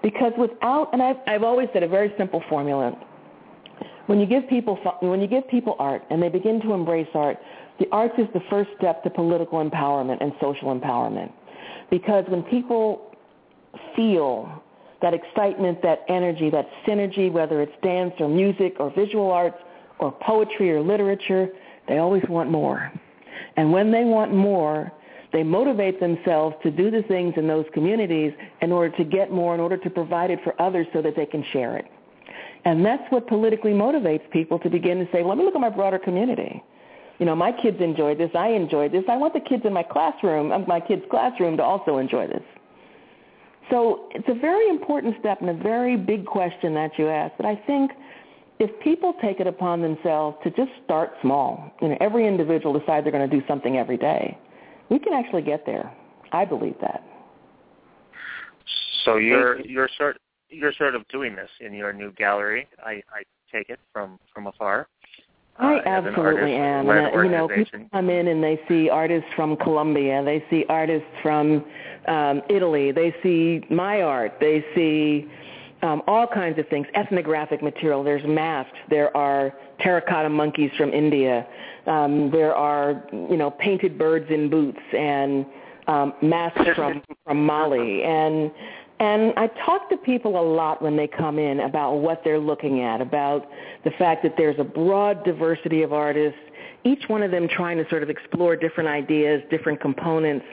Because 0.03 0.33
without, 0.37 0.93
and 0.93 1.03
I've, 1.03 1.17
I've 1.27 1.43
always 1.43 1.69
said 1.73 1.83
a 1.83 1.89
very 1.89 2.13
simple 2.19 2.43
formula. 2.49 2.99
When 4.07 4.19
you 4.19 4.27
give 4.27 4.49
people, 4.49 4.77
when 5.01 5.21
you 5.21 5.29
give 5.29 5.49
people 5.49 5.77
art 5.79 6.03
and 6.11 6.21
they 6.23 6.29
begin 6.29 6.61
to 6.63 6.73
embrace 6.73 7.09
art, 7.15 7.39
the 7.79 7.87
arts 7.93 8.15
is 8.19 8.27
the 8.35 8.43
first 8.51 8.71
step 8.77 9.03
to 9.05 9.11
political 9.11 9.65
empowerment 9.65 10.19
and 10.21 10.33
social 10.41 10.77
empowerment. 10.77 11.33
Because 11.91 12.25
when 12.29 12.43
people 12.43 13.15
feel 13.95 14.63
that 15.01 15.15
excitement, 15.15 15.83
that 15.83 16.05
energy, 16.09 16.51
that 16.51 16.69
synergy, 16.87 17.31
whether 17.31 17.61
it's 17.63 17.73
dance 17.83 18.13
or 18.19 18.29
music 18.29 18.77
or 18.79 18.93
visual 18.95 19.31
arts 19.31 19.57
or 19.99 20.13
poetry 20.13 20.71
or 20.71 20.81
literature, 20.81 21.49
they 21.89 21.99
always 21.99 22.23
want 22.29 22.51
more. 22.51 22.93
And 23.57 23.73
when 23.73 23.91
they 23.91 24.05
want 24.05 24.35
more, 24.35 24.93
they 25.33 25.43
motivate 25.43 25.99
themselves 25.99 26.57
to 26.63 26.71
do 26.71 26.91
the 26.91 27.03
things 27.05 27.35
in 27.37 27.47
those 27.47 27.65
communities 27.73 28.33
in 28.61 28.71
order 28.71 28.95
to 28.97 29.05
get 29.05 29.31
more, 29.31 29.55
in 29.55 29.61
order 29.61 29.77
to 29.79 29.91
provide 29.91 30.31
it 30.31 30.41
for 30.45 30.61
others 30.61 30.87
so 30.93 31.01
that 31.03 31.17
they 31.17 31.27
can 31.27 31.45
share 31.53 31.77
it. 31.77 31.87
And 32.65 32.85
that's 32.85 33.03
what 33.11 33.27
politically 33.27 33.73
motivates 33.73 34.31
people 34.31 34.59
to 34.61 34.71
begin 34.71 34.99
to 34.99 35.11
say, 35.11 35.25
let 35.25 35.39
me 35.39 35.45
look 35.45 35.55
at 35.55 35.61
my 35.61 35.71
broader 35.71 35.99
community. 35.99 36.63
You 37.19 37.27
know, 37.27 37.35
my 37.35 37.53
kids 37.53 37.79
enjoyed 37.81 38.19
this. 38.19 38.31
I 38.35 38.49
enjoyed 38.49 38.93
this. 38.93 39.05
I 39.09 39.17
want 39.17 39.33
the 39.33 39.41
kids 39.41 39.63
in 39.65 39.73
my 39.73 39.83
classroom, 39.83 40.49
my 40.67 40.81
kids' 40.81 41.03
classroom, 41.11 41.57
to 41.57 41.63
also 41.63 41.99
enjoy 41.99 42.27
this. 42.27 42.43
So 43.71 44.09
it's 44.11 44.29
a 44.29 44.35
very 44.35 44.69
important 44.69 45.15
step 45.21 45.41
and 45.41 45.51
a 45.51 45.55
very 45.55 45.97
big 45.97 46.27
question 46.27 46.75
that 46.75 46.99
you 46.99 47.09
ask. 47.09 47.33
But 47.37 47.47
I 47.47 47.57
think 47.67 47.93
if 48.63 48.71
people 48.81 49.15
take 49.21 49.41
it 49.41 49.47
upon 49.47 49.83
themselves 49.83 50.37
to 50.45 50.51
just 50.51 50.71
start 50.85 51.11
small, 51.21 51.73
you 51.83 51.89
know, 51.89 51.97
every 52.01 52.27
individual 52.27 52.79
decide 52.79 53.05
they're 53.05 53.13
going 53.13 53.29
to 53.29 53.41
do 53.41 53.45
something 53.49 53.77
every 53.77 53.97
day, 53.97 54.39
we 54.89 54.99
can 54.99 55.13
actually 55.13 55.43
get 55.43 55.67
there. 55.67 55.93
I 56.31 56.45
believe 56.45 56.77
that. 56.81 57.05
So 59.05 59.17
you're 59.17 59.61
you're 59.61 59.89
sort 59.99 60.19
you're 60.49 60.73
sort 60.75 60.95
of 60.95 61.07
doing 61.09 61.35
this 61.35 61.49
in 61.61 61.75
your 61.75 61.93
new 61.93 62.13
gallery. 62.13 62.69
I, 62.85 63.03
I 63.13 63.25
take 63.51 63.69
it 63.69 63.81
from 63.93 64.19
from 64.33 64.47
afar. 64.47 64.87
I 65.59 65.77
uh, 65.77 65.83
absolutely 65.85 66.55
am. 66.55 66.89
And, 66.89 67.15
uh, 67.15 67.23
you 67.23 67.29
know, 67.29 67.49
people 67.49 67.87
come 67.93 68.09
in 68.09 68.29
and 68.29 68.43
they 68.43 68.59
see 68.69 68.89
artists 68.89 69.29
from 69.37 69.57
Colombia, 69.57 70.23
they 70.25 70.43
see 70.49 70.65
artists 70.69 71.09
from 71.23 71.65
um, 72.09 72.41
Italy, 72.49 72.91
they 72.91 73.15
see 73.23 73.63
my 73.69 74.01
art, 74.01 74.33
they 74.41 74.65
see 74.75 75.29
um, 75.83 76.03
all 76.07 76.27
kinds 76.27 76.59
of 76.59 76.69
things, 76.69 76.87
ethnographic 76.95 77.63
material. 77.63 78.05
There's 78.05 78.25
masks. 78.27 78.77
There 78.89 79.15
are 79.17 79.53
terracotta 79.81 80.29
monkeys 80.29 80.71
from 80.77 80.93
India. 80.93 81.47
Um, 81.87 82.31
there 82.31 82.55
are, 82.55 83.05
you 83.13 83.37
know, 83.37 83.51
painted 83.51 83.99
birds 83.99 84.27
in 84.31 84.49
boots 84.49 84.81
and 84.97 85.45
um, 85.89 86.15
masks 86.23 86.61
from 86.77 87.03
from 87.25 87.45
Mali. 87.45 88.05
And 88.05 88.53
and 89.01 89.33
I 89.37 89.49
talk 89.67 89.91
to 89.91 89.97
people 89.97 90.41
a 90.41 90.47
lot 90.47 90.81
when 90.81 90.97
they 90.97 91.09
come 91.09 91.41
in 91.41 91.61
about 91.61 91.95
what 91.95 92.23
they're 92.23 92.39
looking 92.39 92.83
at, 92.83 93.01
about 93.01 93.49
the 93.83 93.91
fact 93.99 94.23
that 94.23 94.35
there's 94.37 94.61
a 94.61 94.65
broad 94.65 95.25
diversity 95.25 95.83
of 95.83 95.93
artists, 95.93 96.39
each 96.85 97.09
one 97.09 97.25
of 97.25 97.33
them 97.33 97.49
trying 97.49 97.79
to 97.79 97.89
sort 97.91 98.05
of 98.05 98.11
explore 98.11 98.55
different 98.55 98.89
ideas, 98.89 99.43
different 99.51 99.81
components, 99.81 100.47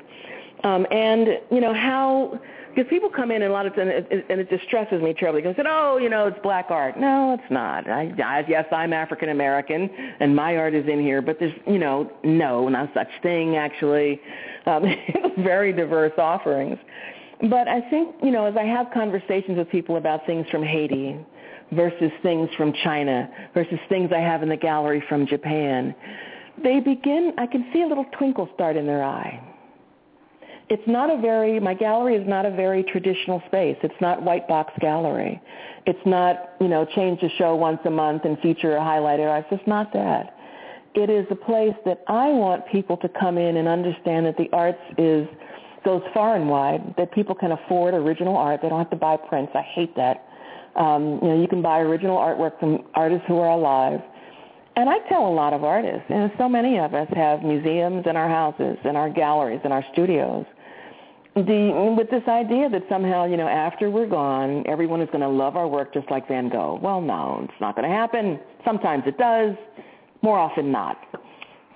um, 0.63 0.87
and 0.91 1.27
you 1.51 1.61
know 1.61 1.73
how 1.73 2.39
because 2.79 2.89
people 2.89 3.09
come 3.09 3.29
in 3.29 3.41
and 3.41 3.51
a 3.51 3.53
lot 3.53 3.65
of 3.65 3.75
times 3.75 3.91
and 3.93 4.19
it, 4.19 4.25
and 4.29 4.39
it 4.39 4.49
distresses 4.49 5.01
me 5.01 5.13
terribly 5.13 5.41
they 5.41 5.53
said, 5.55 5.65
oh, 5.67 5.97
you 5.97 6.07
know, 6.07 6.27
it's 6.27 6.39
black 6.41 6.67
art. 6.69 6.97
No, 6.97 7.33
it's 7.37 7.51
not. 7.51 7.89
I, 7.89 8.13
I 8.23 8.45
yes, 8.47 8.65
I'm 8.71 8.93
African 8.93 9.29
American 9.29 9.89
and 10.21 10.33
my 10.33 10.55
art 10.55 10.73
is 10.73 10.87
in 10.87 11.01
here, 11.01 11.21
but 11.21 11.37
there's 11.39 11.51
you 11.67 11.77
know, 11.77 12.09
no, 12.23 12.69
not 12.69 12.89
such 12.93 13.09
thing 13.21 13.57
actually. 13.57 14.21
Um, 14.65 14.85
very 15.39 15.73
diverse 15.73 16.13
offerings. 16.17 16.77
But 17.49 17.67
I 17.67 17.81
think, 17.89 18.15
you 18.23 18.31
know, 18.31 18.45
as 18.45 18.55
I 18.55 18.63
have 18.63 18.87
conversations 18.93 19.57
with 19.57 19.69
people 19.69 19.97
about 19.97 20.25
things 20.25 20.45
from 20.49 20.63
Haiti 20.63 21.17
versus 21.73 22.11
things 22.23 22.49
from 22.55 22.73
China 22.83 23.29
versus 23.53 23.79
things 23.89 24.11
I 24.15 24.19
have 24.19 24.41
in 24.41 24.47
the 24.47 24.57
gallery 24.57 25.03
from 25.09 25.27
Japan, 25.27 25.93
they 26.63 26.79
begin, 26.79 27.33
I 27.37 27.45
can 27.45 27.69
see 27.73 27.81
a 27.81 27.87
little 27.87 28.05
twinkle 28.17 28.49
start 28.55 28.77
in 28.77 28.85
their 28.85 29.03
eye. 29.03 29.48
It's 30.69 30.88
not 30.88 31.10
a 31.10 31.19
very, 31.19 31.60
my 31.60 31.73
gallery 31.73 32.15
is 32.15 32.27
not 32.27 32.45
a 32.45 32.51
very 32.51 32.84
traditional 32.84 33.41
space. 33.47 33.77
It's 33.82 34.01
not 34.01 34.21
white 34.21 34.47
box 34.47 34.71
gallery. 34.79 35.41
It's 35.86 35.99
not, 36.05 36.51
you 36.62 36.67
know, 36.67 36.86
change 36.95 37.21
the 37.21 37.29
show 37.38 37.55
once 37.55 37.79
a 37.86 37.89
month 37.89 38.25
and 38.25 38.38
feature 38.39 38.77
a 38.77 38.79
highlighted 38.79 39.27
art. 39.27 39.45
It's 39.49 39.58
just 39.58 39.67
not 39.67 39.91
that. 39.93 40.36
It 40.93 41.10
is 41.10 41.25
a 41.32 41.36
place 41.36 41.75
that 41.86 42.03
I 42.08 42.29
want 42.29 42.67
people 42.71 42.97
to 42.97 43.10
come 43.19 43.38
in 43.38 43.58
and 43.58 43.67
understand 43.67 44.25
that 44.27 44.38
the 44.38 44.49
arts 44.53 44.82
is 44.97 45.27
goes 45.86 46.01
far 46.13 46.36
and 46.36 46.49
wide, 46.49 46.93
that 46.97 47.12
people 47.13 47.34
can 47.34 47.53
afford 47.53 47.93
original 47.93 48.36
art. 48.36 48.62
They 48.62 48.69
don't 48.69 48.79
have 48.79 48.89
to 48.89 48.95
buy 48.97 49.17
prints. 49.17 49.51
I 49.55 49.62
hate 49.62 49.95
that. 49.95 50.25
Um, 50.75 51.19
you 51.21 51.27
know, 51.29 51.41
you 51.41 51.47
can 51.47 51.62
buy 51.62 51.79
original 51.79 52.17
artwork 52.17 52.60
from 52.60 52.84
artists 52.95 53.25
who 53.27 53.38
are 53.38 53.49
alive. 53.49 54.01
And 54.75 54.89
I 54.89 54.99
tell 55.10 55.27
a 55.27 55.34
lot 55.34 55.53
of 55.53 55.63
artists, 55.63 56.05
and 56.10 56.32
so 56.38 56.47
many 56.47 56.79
of 56.79 56.93
us 56.93 57.08
have 57.15 57.43
museums 57.43 58.05
in 58.05 58.15
our 58.15 58.29
houses, 58.29 58.77
in 58.86 58.95
our 58.95 59.10
galleries, 59.10 59.60
in 59.63 59.71
our 59.71 59.84
studios. 59.91 60.45
The, 61.35 61.93
with 61.95 62.09
this 62.09 62.27
idea 62.27 62.69
that 62.69 62.83
somehow, 62.89 63.25
you 63.25 63.37
know, 63.37 63.47
after 63.47 63.89
we're 63.89 64.07
gone, 64.07 64.65
everyone 64.67 64.99
is 64.99 65.07
going 65.07 65.21
to 65.21 65.29
love 65.29 65.55
our 65.55 65.67
work 65.67 65.93
just 65.93 66.09
like 66.09 66.27
Van 66.27 66.49
Gogh. 66.49 66.79
Well, 66.81 67.01
no, 67.01 67.41
it's 67.43 67.61
not 67.61 67.75
going 67.75 67.89
to 67.89 67.95
happen. 67.95 68.39
Sometimes 68.65 69.03
it 69.05 69.17
does, 69.17 69.55
more 70.21 70.37
often 70.37 70.71
not. 70.71 70.97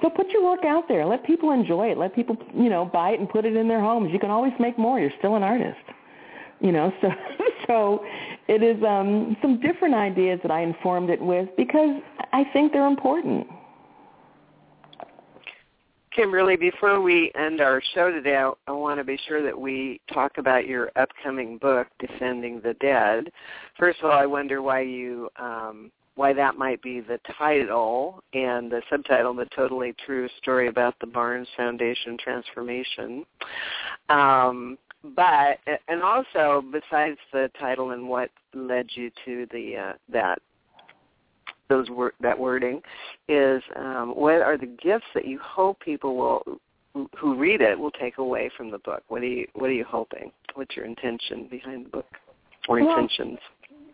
So 0.01 0.09
put 0.09 0.29
your 0.31 0.43
work 0.43 0.65
out 0.65 0.89
there. 0.89 1.05
Let 1.05 1.23
people 1.25 1.51
enjoy 1.51 1.91
it. 1.91 1.97
Let 1.97 2.13
people, 2.13 2.35
you 2.53 2.69
know, 2.69 2.83
buy 2.83 3.11
it 3.11 3.19
and 3.19 3.29
put 3.29 3.45
it 3.45 3.55
in 3.55 3.69
their 3.69 3.79
homes. 3.79 4.11
You 4.11 4.19
can 4.19 4.31
always 4.31 4.51
make 4.59 4.77
more. 4.77 4.99
You're 4.99 5.13
still 5.17 5.35
an 5.35 5.43
artist. 5.43 5.79
You 6.59 6.71
know, 6.71 6.91
so 7.01 7.09
so 7.67 8.05
it 8.47 8.63
is 8.63 8.81
um 8.83 9.37
some 9.41 9.61
different 9.61 9.95
ideas 9.95 10.39
that 10.43 10.51
I 10.51 10.61
informed 10.61 11.09
it 11.09 11.21
with 11.21 11.49
because 11.55 12.01
I 12.33 12.43
think 12.51 12.73
they're 12.73 12.87
important. 12.87 13.47
Kimberly, 16.15 16.55
before 16.55 17.01
we 17.01 17.31
end 17.35 17.61
our 17.61 17.81
show 17.93 18.11
today, 18.11 18.37
I, 18.37 18.51
I 18.67 18.71
want 18.71 18.99
to 18.99 19.03
be 19.03 19.17
sure 19.27 19.43
that 19.43 19.57
we 19.57 19.99
talk 20.13 20.37
about 20.37 20.67
your 20.67 20.91
upcoming 20.95 21.57
book, 21.57 21.87
Defending 21.99 22.61
the 22.61 22.75
Dead. 22.75 23.31
First 23.79 23.99
of 23.99 24.11
all, 24.11 24.17
I 24.17 24.25
wonder 24.25 24.61
why 24.61 24.81
you 24.81 25.29
um, 25.37 25.91
why 26.15 26.33
that 26.33 26.57
might 26.57 26.81
be 26.81 26.99
the 26.99 27.19
title 27.37 28.23
and 28.33 28.71
the 28.71 28.81
subtitle, 28.89 29.33
The 29.33 29.47
Totally 29.55 29.95
True 30.05 30.29
Story 30.39 30.67
About 30.67 30.95
the 30.99 31.07
Barnes 31.07 31.47
Foundation 31.57 32.17
Transformation. 32.23 33.25
Um, 34.09 34.77
but, 35.15 35.59
and 35.87 36.01
also 36.01 36.63
besides 36.71 37.17
the 37.31 37.49
title 37.59 37.91
and 37.91 38.07
what 38.07 38.29
led 38.53 38.87
you 38.93 39.11
to 39.25 39.47
the, 39.51 39.75
uh, 39.75 39.93
that, 40.11 40.39
those 41.69 41.89
wor- 41.89 42.13
that 42.21 42.37
wording 42.37 42.81
is 43.27 43.61
um, 43.75 44.13
what 44.15 44.41
are 44.41 44.57
the 44.57 44.65
gifts 44.65 45.05
that 45.13 45.25
you 45.25 45.39
hope 45.39 45.79
people 45.79 46.15
will 46.15 46.59
who 47.17 47.35
read 47.35 47.61
it 47.61 47.77
will 47.77 47.91
take 47.91 48.17
away 48.17 48.51
from 48.55 48.69
the 48.69 48.77
book? 48.79 49.03
What 49.07 49.21
are 49.21 49.27
you 49.27 49.47
What 49.53 49.69
are 49.69 49.73
you 49.73 49.85
hoping? 49.85 50.31
What's 50.55 50.75
your 50.75 50.85
intention 50.85 51.47
behind 51.49 51.85
the 51.85 51.89
book 51.89 52.05
or 52.67 52.79
well, 52.81 52.91
intentions? 52.91 53.39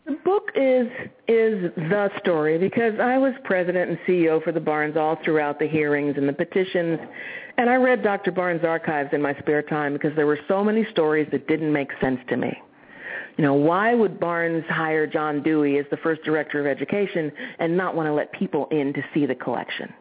The 0.05 0.17
book 0.25 0.49
is 0.55 0.87
is 1.27 1.71
the 1.75 2.09
story 2.19 2.57
because 2.57 2.99
I 2.99 3.17
was 3.17 3.33
president 3.43 3.91
and 3.91 3.99
CEO 4.07 4.43
for 4.43 4.51
the 4.51 4.59
Barnes 4.59 4.97
all 4.97 5.17
throughout 5.23 5.59
the 5.59 5.67
hearings 5.67 6.15
and 6.17 6.27
the 6.27 6.33
petitions, 6.33 6.99
and 7.57 7.69
I 7.69 7.75
read 7.75 8.03
Dr. 8.03 8.31
Barnes' 8.31 8.63
archives 8.63 9.09
in 9.13 9.21
my 9.21 9.35
spare 9.35 9.61
time 9.61 9.93
because 9.93 10.15
there 10.15 10.27
were 10.27 10.39
so 10.47 10.63
many 10.63 10.85
stories 10.91 11.27
that 11.31 11.47
didn't 11.47 11.71
make 11.71 11.89
sense 12.01 12.19
to 12.29 12.37
me. 12.37 12.57
You 13.39 13.45
know, 13.45 13.53
why 13.53 13.93
would 13.93 14.19
Barnes 14.19 14.65
hire 14.67 15.07
John 15.07 15.41
Dewey 15.41 15.77
as 15.77 15.85
the 15.91 15.95
first 16.03 16.23
director 16.23 16.59
of 16.59 16.65
education 16.65 17.31
and 17.59 17.77
not 17.77 17.95
want 17.95 18.07
to 18.07 18.13
let 18.13 18.33
people 18.33 18.67
in 18.69 18.91
to 18.91 19.01
see 19.13 19.25
the 19.25 19.33
collection? 19.33 19.93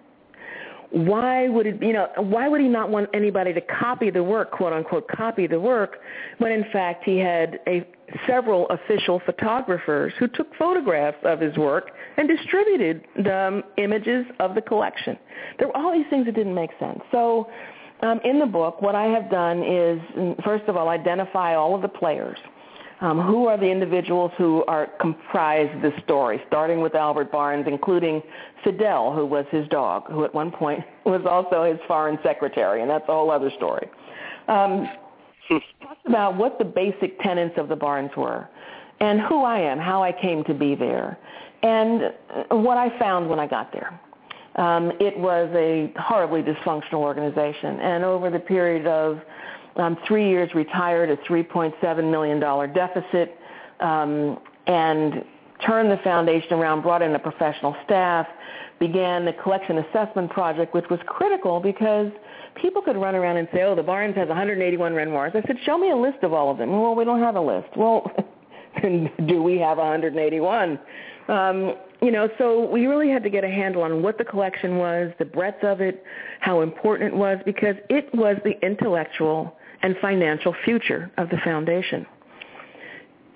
why 0.90 1.46
would 1.48 1.66
it 1.66 1.82
you 1.82 1.92
know 1.92 2.08
why 2.16 2.48
would 2.48 2.62
he 2.62 2.66
not 2.66 2.88
want 2.88 3.10
anybody 3.12 3.52
to 3.52 3.60
copy 3.60 4.08
the 4.08 4.22
work 4.22 4.50
quote 4.50 4.72
unquote 4.72 5.06
copy 5.06 5.46
the 5.46 5.60
work 5.60 5.98
when 6.38 6.50
in 6.50 6.64
fact 6.72 7.04
he 7.04 7.18
had 7.18 7.60
a 7.66 7.86
several 8.26 8.66
official 8.70 9.20
photographers 9.26 10.14
who 10.18 10.26
took 10.28 10.46
photographs 10.54 11.18
of 11.24 11.40
his 11.40 11.54
work 11.58 11.90
and 12.16 12.26
distributed 12.26 13.04
the 13.22 13.38
um, 13.38 13.62
images 13.76 14.24
of 14.40 14.54
the 14.54 14.62
collection? 14.62 15.18
There 15.58 15.68
were 15.68 15.76
all 15.76 15.92
these 15.92 16.08
things 16.08 16.24
that 16.24 16.34
didn't 16.34 16.54
make 16.54 16.70
sense. 16.80 17.00
So 17.12 17.50
um, 18.00 18.18
in 18.24 18.38
the 18.38 18.46
book 18.46 18.80
what 18.80 18.94
i 18.94 19.04
have 19.04 19.30
done 19.30 19.62
is 19.62 20.00
first 20.42 20.64
of 20.68 20.76
all 20.78 20.88
identify 20.88 21.54
all 21.54 21.74
of 21.74 21.82
the 21.82 21.88
players 21.88 22.38
Um, 23.00 23.20
who 23.20 23.46
are 23.46 23.56
the 23.56 23.70
individuals 23.70 24.32
who 24.36 24.64
are 24.66 24.88
comprise 25.00 25.70
this 25.82 25.92
story, 26.02 26.42
starting 26.48 26.80
with 26.80 26.96
Albert 26.96 27.30
Barnes, 27.30 27.66
including 27.68 28.20
Fidèle, 28.64 29.14
who 29.14 29.24
was 29.24 29.44
his 29.52 29.68
dog, 29.68 30.10
who 30.10 30.24
at 30.24 30.34
one 30.34 30.50
point 30.50 30.80
was 31.04 31.22
also 31.24 31.62
his 31.62 31.78
foreign 31.86 32.18
secretary, 32.24 32.82
and 32.82 32.90
that's 32.90 33.04
a 33.08 33.12
whole 33.12 33.30
other 33.30 33.50
story. 33.56 33.88
Um, 34.48 34.88
talked 35.80 36.06
about 36.06 36.36
what 36.36 36.58
the 36.58 36.64
basic 36.64 37.20
tenets 37.20 37.54
of 37.56 37.68
the 37.68 37.76
Barnes 37.76 38.10
were, 38.16 38.48
and 39.00 39.20
who 39.20 39.44
I 39.44 39.60
am, 39.60 39.78
how 39.78 40.02
I 40.02 40.12
came 40.12 40.42
to 40.44 40.54
be 40.54 40.74
there, 40.74 41.16
and 41.62 42.12
what 42.50 42.76
I 42.76 42.96
found 42.98 43.28
when 43.28 43.38
I 43.38 43.46
got 43.46 43.72
there. 43.72 43.98
Um, 44.56 44.90
it 44.98 45.16
was 45.16 45.48
a 45.54 45.92
horribly 46.00 46.42
dysfunctional 46.42 46.94
organization, 46.94 47.78
and 47.78 48.04
over 48.04 48.28
the 48.28 48.40
period 48.40 48.86
of 48.88 49.20
um, 49.78 49.96
three 50.06 50.28
years 50.28 50.54
retired 50.54 51.10
a 51.10 51.16
$3.7 51.18 52.10
million 52.10 52.40
deficit 52.72 53.38
um, 53.80 54.38
and 54.66 55.24
turned 55.64 55.90
the 55.90 55.98
foundation 55.98 56.52
around, 56.52 56.82
brought 56.82 57.02
in 57.02 57.14
a 57.14 57.18
professional 57.18 57.74
staff, 57.84 58.26
began 58.78 59.24
the 59.24 59.32
collection 59.32 59.78
assessment 59.78 60.30
project, 60.30 60.74
which 60.74 60.88
was 60.90 61.00
critical 61.06 61.60
because 61.60 62.10
people 62.60 62.82
could 62.82 62.96
run 62.96 63.14
around 63.14 63.36
and 63.36 63.48
say, 63.52 63.62
oh, 63.62 63.74
the 63.74 63.82
Barnes 63.82 64.14
has 64.16 64.28
181 64.28 64.92
Renoirs. 64.92 65.32
I 65.34 65.42
said, 65.46 65.56
show 65.64 65.78
me 65.78 65.90
a 65.90 65.96
list 65.96 66.22
of 66.22 66.32
all 66.32 66.50
of 66.50 66.58
them. 66.58 66.70
Well, 66.70 66.94
we 66.94 67.04
don't 67.04 67.20
have 67.20 67.36
a 67.36 67.40
list. 67.40 67.68
Well, 67.76 68.10
do 68.82 69.42
we 69.42 69.58
have 69.58 69.78
181? 69.78 70.78
Um, 71.28 71.74
you 72.00 72.12
know, 72.12 72.28
so 72.38 72.70
we 72.70 72.86
really 72.86 73.10
had 73.10 73.22
to 73.24 73.30
get 73.30 73.44
a 73.44 73.48
handle 73.48 73.82
on 73.82 74.02
what 74.02 74.18
the 74.18 74.24
collection 74.24 74.78
was, 74.78 75.12
the 75.18 75.24
breadth 75.24 75.64
of 75.64 75.80
it, 75.80 76.04
how 76.40 76.60
important 76.60 77.12
it 77.12 77.16
was, 77.16 77.38
because 77.44 77.74
it 77.90 78.08
was 78.14 78.36
the 78.44 78.54
intellectual 78.64 79.57
and 79.82 79.96
financial 80.00 80.54
future 80.64 81.10
of 81.16 81.28
the 81.30 81.38
foundation. 81.44 82.06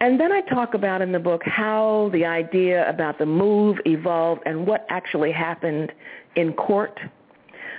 And 0.01 0.19
then 0.19 0.33
I 0.33 0.41
talk 0.41 0.75
about 0.75 1.01
in 1.01 1.13
the 1.13 1.21
book 1.21 1.43
how 1.45 2.11
the 2.13 2.25
idea 2.25 2.89
about 2.91 3.19
the 3.19 3.27
move 3.27 3.79
evolved 3.87 4.43
and 4.47 4.67
what 4.67 4.85
actually 4.89 5.31
happened 5.31 5.93
in 6.35 6.53
court. 6.55 6.99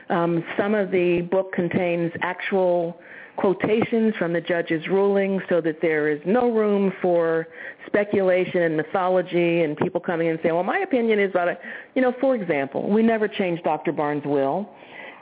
Um, 0.10 0.44
some 0.58 0.74
of 0.74 0.90
the 0.90 1.22
book 1.22 1.52
contains 1.52 2.14
actual 2.22 2.98
quotations 3.36 4.16
from 4.18 4.32
the 4.32 4.40
judge's 4.40 4.88
ruling 4.88 5.42
so 5.50 5.60
that 5.62 5.82
there 5.82 6.08
is 6.08 6.22
no 6.26 6.52
room 6.52 6.94
for 7.02 7.48
speculation 7.88 8.62
and 8.62 8.78
mythology 8.78 9.64
and 9.64 9.76
people 9.76 10.00
coming 10.00 10.28
in 10.28 10.34
and 10.34 10.40
saying, 10.44 10.56
well, 10.56 10.64
my 10.64 10.80
opinion 10.80 11.20
is 11.20 11.32
about 11.32 11.48
it. 11.48 11.60
You 11.96 12.02
know, 12.02 12.14
for 12.22 12.36
example, 12.36 12.90
we 12.90 13.02
never 13.02 13.28
changed 13.28 13.64
Dr. 13.64 13.92
Barnes' 13.92 14.24
will. 14.26 14.70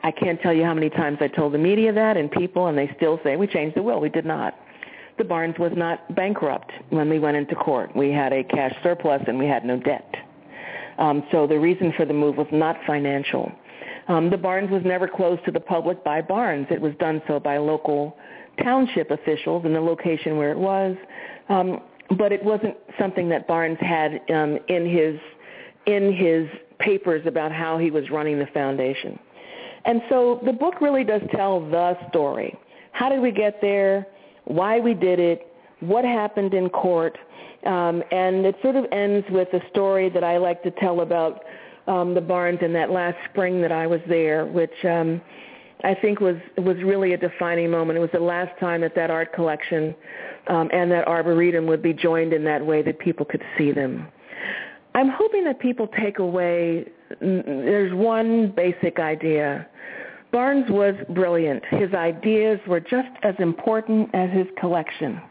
I 0.03 0.11
can't 0.11 0.41
tell 0.41 0.53
you 0.53 0.63
how 0.63 0.73
many 0.73 0.89
times 0.89 1.19
I 1.21 1.27
told 1.27 1.53
the 1.53 1.59
media 1.59 1.93
that 1.93 2.17
and 2.17 2.31
people, 2.31 2.67
and 2.67 2.77
they 2.77 2.91
still 2.97 3.19
say 3.23 3.35
we 3.35 3.47
changed 3.47 3.77
the 3.77 3.83
will. 3.83 3.99
We 3.99 4.09
did 4.09 4.25
not. 4.25 4.55
The 5.17 5.23
Barnes 5.23 5.55
was 5.59 5.71
not 5.75 6.15
bankrupt 6.15 6.71
when 6.89 7.09
we 7.09 7.19
went 7.19 7.37
into 7.37 7.55
court. 7.55 7.95
We 7.95 8.11
had 8.11 8.33
a 8.33 8.43
cash 8.43 8.73
surplus 8.81 9.21
and 9.27 9.37
we 9.37 9.45
had 9.45 9.63
no 9.63 9.77
debt. 9.77 10.15
Um, 10.97 11.23
so 11.31 11.45
the 11.45 11.59
reason 11.59 11.93
for 11.95 12.05
the 12.05 12.13
move 12.13 12.37
was 12.37 12.47
not 12.51 12.77
financial. 12.87 13.51
Um, 14.07 14.29
the 14.29 14.37
Barnes 14.37 14.71
was 14.71 14.81
never 14.83 15.07
closed 15.07 15.45
to 15.45 15.51
the 15.51 15.59
public 15.59 16.03
by 16.03 16.21
Barnes. 16.21 16.67
It 16.71 16.81
was 16.81 16.93
done 16.99 17.21
so 17.27 17.39
by 17.39 17.57
local 17.57 18.17
township 18.63 19.11
officials 19.11 19.65
in 19.65 19.73
the 19.73 19.81
location 19.81 20.37
where 20.37 20.51
it 20.51 20.57
was. 20.57 20.95
Um, 21.49 21.81
but 22.17 22.31
it 22.31 22.43
wasn't 22.43 22.75
something 22.99 23.29
that 23.29 23.47
Barnes 23.47 23.77
had 23.79 24.21
um, 24.33 24.57
in 24.67 24.89
his 24.89 25.19
in 25.85 26.13
his 26.13 26.47
papers 26.79 27.25
about 27.25 27.51
how 27.51 27.77
he 27.77 27.89
was 27.89 28.09
running 28.09 28.37
the 28.37 28.47
foundation. 28.47 29.17
And 29.85 30.01
so 30.09 30.39
the 30.45 30.53
book 30.53 30.81
really 30.81 31.03
does 31.03 31.21
tell 31.31 31.59
the 31.59 31.97
story. 32.09 32.57
How 32.91 33.09
did 33.09 33.21
we 33.21 33.31
get 33.31 33.61
there? 33.61 34.07
Why 34.45 34.79
we 34.79 34.93
did 34.93 35.19
it? 35.19 35.47
What 35.79 36.05
happened 36.05 36.53
in 36.53 36.69
court? 36.69 37.17
Um, 37.65 38.03
and 38.11 38.45
it 38.45 38.55
sort 38.61 38.75
of 38.75 38.85
ends 38.91 39.25
with 39.29 39.47
a 39.53 39.61
story 39.69 40.09
that 40.09 40.23
I 40.23 40.37
like 40.37 40.63
to 40.63 40.71
tell 40.71 41.01
about 41.01 41.43
um, 41.87 42.13
the 42.13 42.21
Barnes 42.21 42.59
in 42.61 42.73
that 42.73 42.91
last 42.91 43.17
spring 43.29 43.61
that 43.61 43.71
I 43.71 43.87
was 43.87 44.01
there, 44.07 44.45
which 44.45 44.73
um, 44.85 45.21
I 45.83 45.95
think 45.95 46.19
was 46.19 46.37
was 46.57 46.77
really 46.77 47.13
a 47.13 47.17
defining 47.17 47.69
moment. 47.71 47.97
It 47.97 48.01
was 48.01 48.11
the 48.13 48.19
last 48.19 48.57
time 48.59 48.81
that 48.81 48.95
that 48.95 49.09
art 49.09 49.33
collection 49.33 49.95
um, 50.47 50.69
and 50.73 50.91
that 50.91 51.07
arboretum 51.07 51.65
would 51.67 51.81
be 51.81 51.93
joined 51.93 52.33
in 52.33 52.43
that 52.45 52.65
way 52.65 52.81
that 52.83 52.99
people 52.99 53.25
could 53.25 53.43
see 53.57 53.71
them. 53.71 54.07
I'm 54.93 55.09
hoping 55.09 55.43
that 55.45 55.59
people 55.59 55.87
take 55.99 56.19
away. 56.19 56.87
There's 57.19 57.93
one 57.93 58.51
basic 58.55 58.99
idea 58.99 59.67
Barnes 60.31 60.69
was 60.69 60.95
brilliant. 61.09 61.63
His 61.65 61.93
ideas 61.93 62.59
were 62.65 62.79
just 62.79 63.09
as 63.23 63.35
important 63.39 64.09
as 64.13 64.29
his 64.31 64.47
collection. 64.57 65.21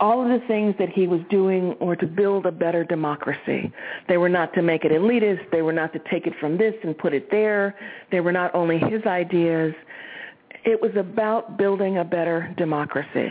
All 0.00 0.20
of 0.20 0.28
the 0.28 0.44
things 0.48 0.74
that 0.80 0.88
he 0.88 1.06
was 1.06 1.20
doing 1.30 1.76
were 1.80 1.94
to 1.94 2.08
build 2.08 2.44
a 2.46 2.50
better 2.50 2.82
democracy. 2.82 3.72
They 4.08 4.16
were 4.16 4.28
not 4.28 4.52
to 4.54 4.62
make 4.62 4.84
it 4.84 4.90
elitist. 4.90 5.48
They 5.52 5.62
were 5.62 5.72
not 5.72 5.92
to 5.92 6.00
take 6.10 6.26
it 6.26 6.32
from 6.40 6.58
this 6.58 6.74
and 6.82 6.98
put 6.98 7.14
it 7.14 7.30
there. 7.30 7.76
They 8.10 8.18
were 8.18 8.32
not 8.32 8.52
only 8.52 8.78
his 8.78 9.04
ideas. 9.06 9.74
It 10.64 10.82
was 10.82 10.90
about 10.96 11.56
building 11.56 11.98
a 11.98 12.04
better 12.04 12.52
democracy. 12.56 13.30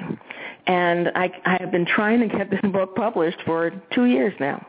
And 0.67 1.09
I, 1.13 1.29
I 1.45 1.57
have 1.59 1.71
been 1.71 1.85
trying 1.85 2.21
to 2.21 2.27
get 2.27 2.49
this 2.49 2.61
book 2.71 2.95
published 2.95 3.41
for 3.45 3.71
two 3.93 4.05
years 4.05 4.33
now. 4.39 4.65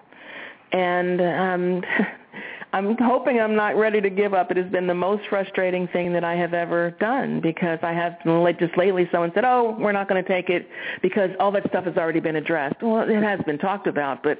And 0.72 1.20
um, 1.20 1.84
I'm 2.74 2.96
hoping 2.98 3.38
I'm 3.38 3.54
not 3.54 3.76
ready 3.76 4.00
to 4.00 4.08
give 4.08 4.32
up. 4.32 4.50
It 4.50 4.56
has 4.56 4.70
been 4.70 4.86
the 4.86 4.94
most 4.94 5.22
frustrating 5.28 5.88
thing 5.88 6.12
that 6.14 6.24
I 6.24 6.34
have 6.36 6.54
ever 6.54 6.92
done 6.92 7.40
because 7.40 7.78
I 7.82 7.92
have 7.92 8.14
just 8.58 8.78
lately 8.78 9.08
someone 9.12 9.30
said, 9.34 9.44
"Oh, 9.44 9.76
we're 9.78 9.92
not 9.92 10.08
going 10.08 10.22
to 10.22 10.28
take 10.28 10.48
it 10.48 10.68
because 11.02 11.30
all 11.38 11.52
that 11.52 11.68
stuff 11.68 11.84
has 11.84 11.96
already 11.96 12.20
been 12.20 12.36
addressed." 12.36 12.76
Well, 12.80 13.08
it 13.08 13.22
has 13.22 13.40
been 13.42 13.58
talked 13.58 13.86
about, 13.86 14.22
but 14.22 14.38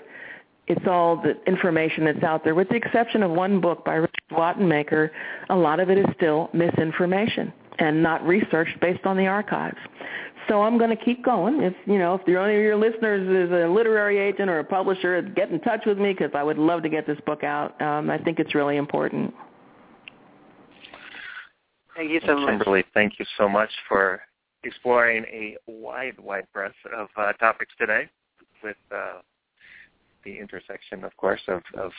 it's 0.67 0.87
all 0.87 1.17
the 1.17 1.37
information 1.47 2.05
that's 2.05 2.23
out 2.23 2.43
there. 2.43 2.55
With 2.55 2.71
the 2.71 2.77
exception 2.77 3.23
of 3.23 3.31
one 3.31 3.61
book 3.61 3.85
by 3.85 3.97
Richard 3.97 4.31
Wattenmaker, 4.31 5.11
a 5.51 5.57
lot 5.57 5.81
of 5.81 5.91
it 5.91 5.99
is 5.99 6.07
still 6.17 6.49
misinformation 6.55 7.53
and 7.79 8.03
not 8.03 8.27
researched 8.27 8.79
based 8.81 9.05
on 9.05 9.17
the 9.17 9.27
archives. 9.27 9.79
So 10.49 10.63
I'm 10.63 10.77
going 10.79 10.91
to 10.91 10.97
keep 10.97 11.25
going. 11.25 11.63
If 11.63 11.75
you 11.87 11.99
know, 11.99 12.15
if 12.15 12.25
the 12.27 12.37
only 12.37 12.57
of 12.57 12.63
your 12.63 12.77
listeners 12.77 13.23
is 13.29 13.53
a 13.53 13.69
literary 13.69 14.19
agent 14.19 14.51
or 14.51 14.59
a 14.59 14.65
publisher, 14.65 15.23
get 15.23 15.51
in 15.51 15.61
touch 15.61 15.83
with 15.87 15.99
me 15.99 16.13
because 16.13 16.33
I 16.35 16.43
would 16.43 16.59
love 16.59 16.83
to 16.83 16.89
get 16.89 17.07
this 17.07 17.19
book 17.27 17.45
out. 17.45 17.81
Um, 17.81 18.11
I 18.11 18.19
think 18.19 18.39
it's 18.39 18.55
really 18.55 18.77
important. 18.77 19.33
Thank 21.97 22.11
you 22.11 22.21
so 22.27 22.37
much, 22.37 22.49
Kimberly. 22.49 22.85
Thank 22.95 23.19
you 23.19 23.27
so 23.37 23.49
much 23.49 23.71
for 23.89 24.23
exploring 24.65 25.25
a 25.25 25.57
wide, 25.67 26.19
wide 26.19 26.47
breadth 26.53 26.75
of 26.97 27.09
uh, 27.17 27.33
topics 27.35 27.73
today, 27.79 28.09
with 28.63 28.77
uh, 28.95 29.21
the 30.25 30.39
intersection, 30.39 31.05
of 31.05 31.17
course, 31.17 31.41
of, 31.49 31.63
of 31.79 31.93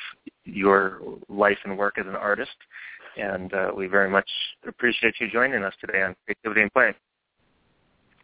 your 0.46 1.00
life 1.30 1.58
and 1.66 1.78
work 1.78 1.98
as 2.00 2.08
an 2.08 2.16
artist. 2.16 2.56
And 3.18 3.54
uh, 3.54 3.72
we 3.76 3.88
very 3.88 4.10
much 4.10 4.30
appreciate 4.68 5.16
you 5.20 5.30
joining 5.30 5.64
us 5.64 5.74
today 5.80 6.02
on 6.02 6.16
Creativity 6.26 6.62
and 6.62 6.74
Play. 6.74 6.94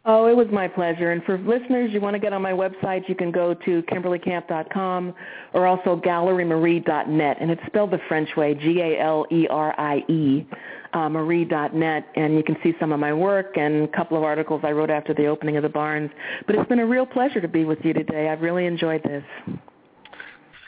Oh, 0.06 0.26
it 0.28 0.36
was 0.36 0.46
my 0.50 0.66
pleasure. 0.66 1.12
And 1.12 1.22
for 1.24 1.36
listeners, 1.38 1.92
you 1.92 2.00
want 2.00 2.14
to 2.14 2.18
get 2.18 2.32
on 2.32 2.40
my 2.40 2.52
website, 2.52 3.06
you 3.06 3.14
can 3.14 3.30
go 3.30 3.52
to 3.52 3.82
kimberlycamp.com 3.82 5.14
or 5.52 5.66
also 5.66 6.00
gallerymarie.net. 6.00 7.36
And 7.38 7.50
it's 7.50 7.60
spelled 7.66 7.90
the 7.90 8.00
French 8.08 8.30
way, 8.34 8.54
G-A-L-E-R-I-E, 8.54 10.46
uh, 10.94 11.08
marie.net. 11.10 12.06
And 12.16 12.34
you 12.34 12.42
can 12.42 12.56
see 12.62 12.72
some 12.80 12.92
of 12.92 13.00
my 13.00 13.12
work 13.12 13.58
and 13.58 13.84
a 13.84 13.88
couple 13.88 14.16
of 14.16 14.22
articles 14.22 14.62
I 14.64 14.70
wrote 14.70 14.88
after 14.88 15.12
the 15.12 15.26
opening 15.26 15.58
of 15.58 15.62
the 15.62 15.68
Barnes. 15.68 16.10
But 16.46 16.56
it's 16.56 16.68
been 16.68 16.80
a 16.80 16.86
real 16.86 17.04
pleasure 17.04 17.42
to 17.42 17.48
be 17.48 17.64
with 17.64 17.80
you 17.84 17.92
today. 17.92 18.30
I've 18.30 18.40
really 18.40 18.64
enjoyed 18.64 19.02
this. 19.02 19.24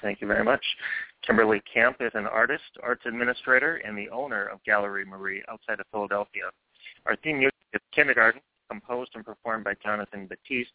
Thank 0.02 0.20
you 0.20 0.26
very 0.26 0.44
much. 0.44 0.62
Kimberly 1.26 1.62
Camp 1.72 1.96
is 2.00 2.10
an 2.14 2.26
artist, 2.26 2.64
arts 2.82 3.02
administrator, 3.06 3.76
and 3.76 3.96
the 3.96 4.10
owner 4.10 4.44
of 4.46 4.62
Galerie 4.64 5.06
Marie 5.06 5.42
outside 5.48 5.80
of 5.80 5.86
Philadelphia. 5.90 6.50
Our 7.06 7.16
theme 7.16 7.38
music 7.38 7.54
is 7.72 7.80
Kindergarten 7.94 8.40
composed 8.72 9.10
and 9.14 9.24
performed 9.24 9.64
by 9.64 9.74
Jonathan 9.84 10.26
Batiste. 10.26 10.72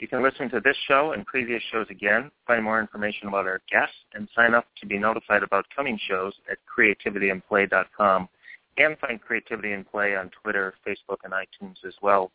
You 0.00 0.06
can 0.06 0.22
listen 0.22 0.48
to 0.50 0.60
this 0.60 0.76
show 0.86 1.12
and 1.12 1.26
previous 1.26 1.62
shows 1.72 1.86
again, 1.90 2.30
find 2.46 2.62
more 2.62 2.78
information 2.78 3.26
about 3.26 3.46
our 3.46 3.60
guests, 3.70 3.96
and 4.14 4.28
sign 4.36 4.54
up 4.54 4.66
to 4.80 4.86
be 4.86 4.98
notified 4.98 5.42
about 5.42 5.64
coming 5.74 5.98
shows 6.08 6.34
at 6.50 6.58
creativityandplay.com 6.68 8.28
and 8.76 8.96
find 8.98 9.20
Creativity 9.20 9.72
and 9.72 9.90
Play 9.90 10.14
on 10.14 10.30
Twitter, 10.40 10.74
Facebook, 10.86 11.16
and 11.24 11.32
iTunes 11.32 11.84
as 11.84 11.94
well. 12.00 12.30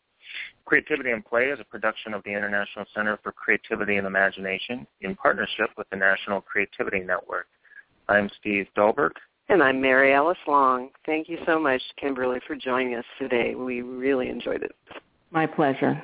Creativity 0.66 1.12
and 1.12 1.24
Play 1.24 1.46
is 1.46 1.60
a 1.60 1.66
production 1.66 2.14
of 2.14 2.24
the 2.24 2.32
International 2.32 2.86
Center 2.94 3.18
for 3.24 3.32
Creativity 3.32 3.96
and 3.96 4.08
Imagination 4.08 4.86
in 5.02 5.16
partnership 5.16 5.70
with 5.78 5.90
the 5.90 5.96
National 5.96 6.42
Creativity 6.42 7.00
Network. 7.00 7.48
I'm 8.10 8.30
Steve 8.40 8.68
Dahlberg. 8.76 9.12
And 9.54 9.62
I'm 9.62 9.80
Mary 9.80 10.16
Alice 10.16 10.40
Long. 10.48 10.90
Thank 11.06 11.30
you 11.30 11.38
so 11.46 11.60
much, 11.60 11.80
Kimberly, 12.02 12.40
for 12.48 12.56
joining 12.56 12.96
us 12.96 13.06
today. 13.20 13.54
We 13.54 13.84
really 13.84 14.28
enjoyed 14.28 14.64
it. 14.64 14.72
My 15.30 15.46
pleasure. 15.46 16.04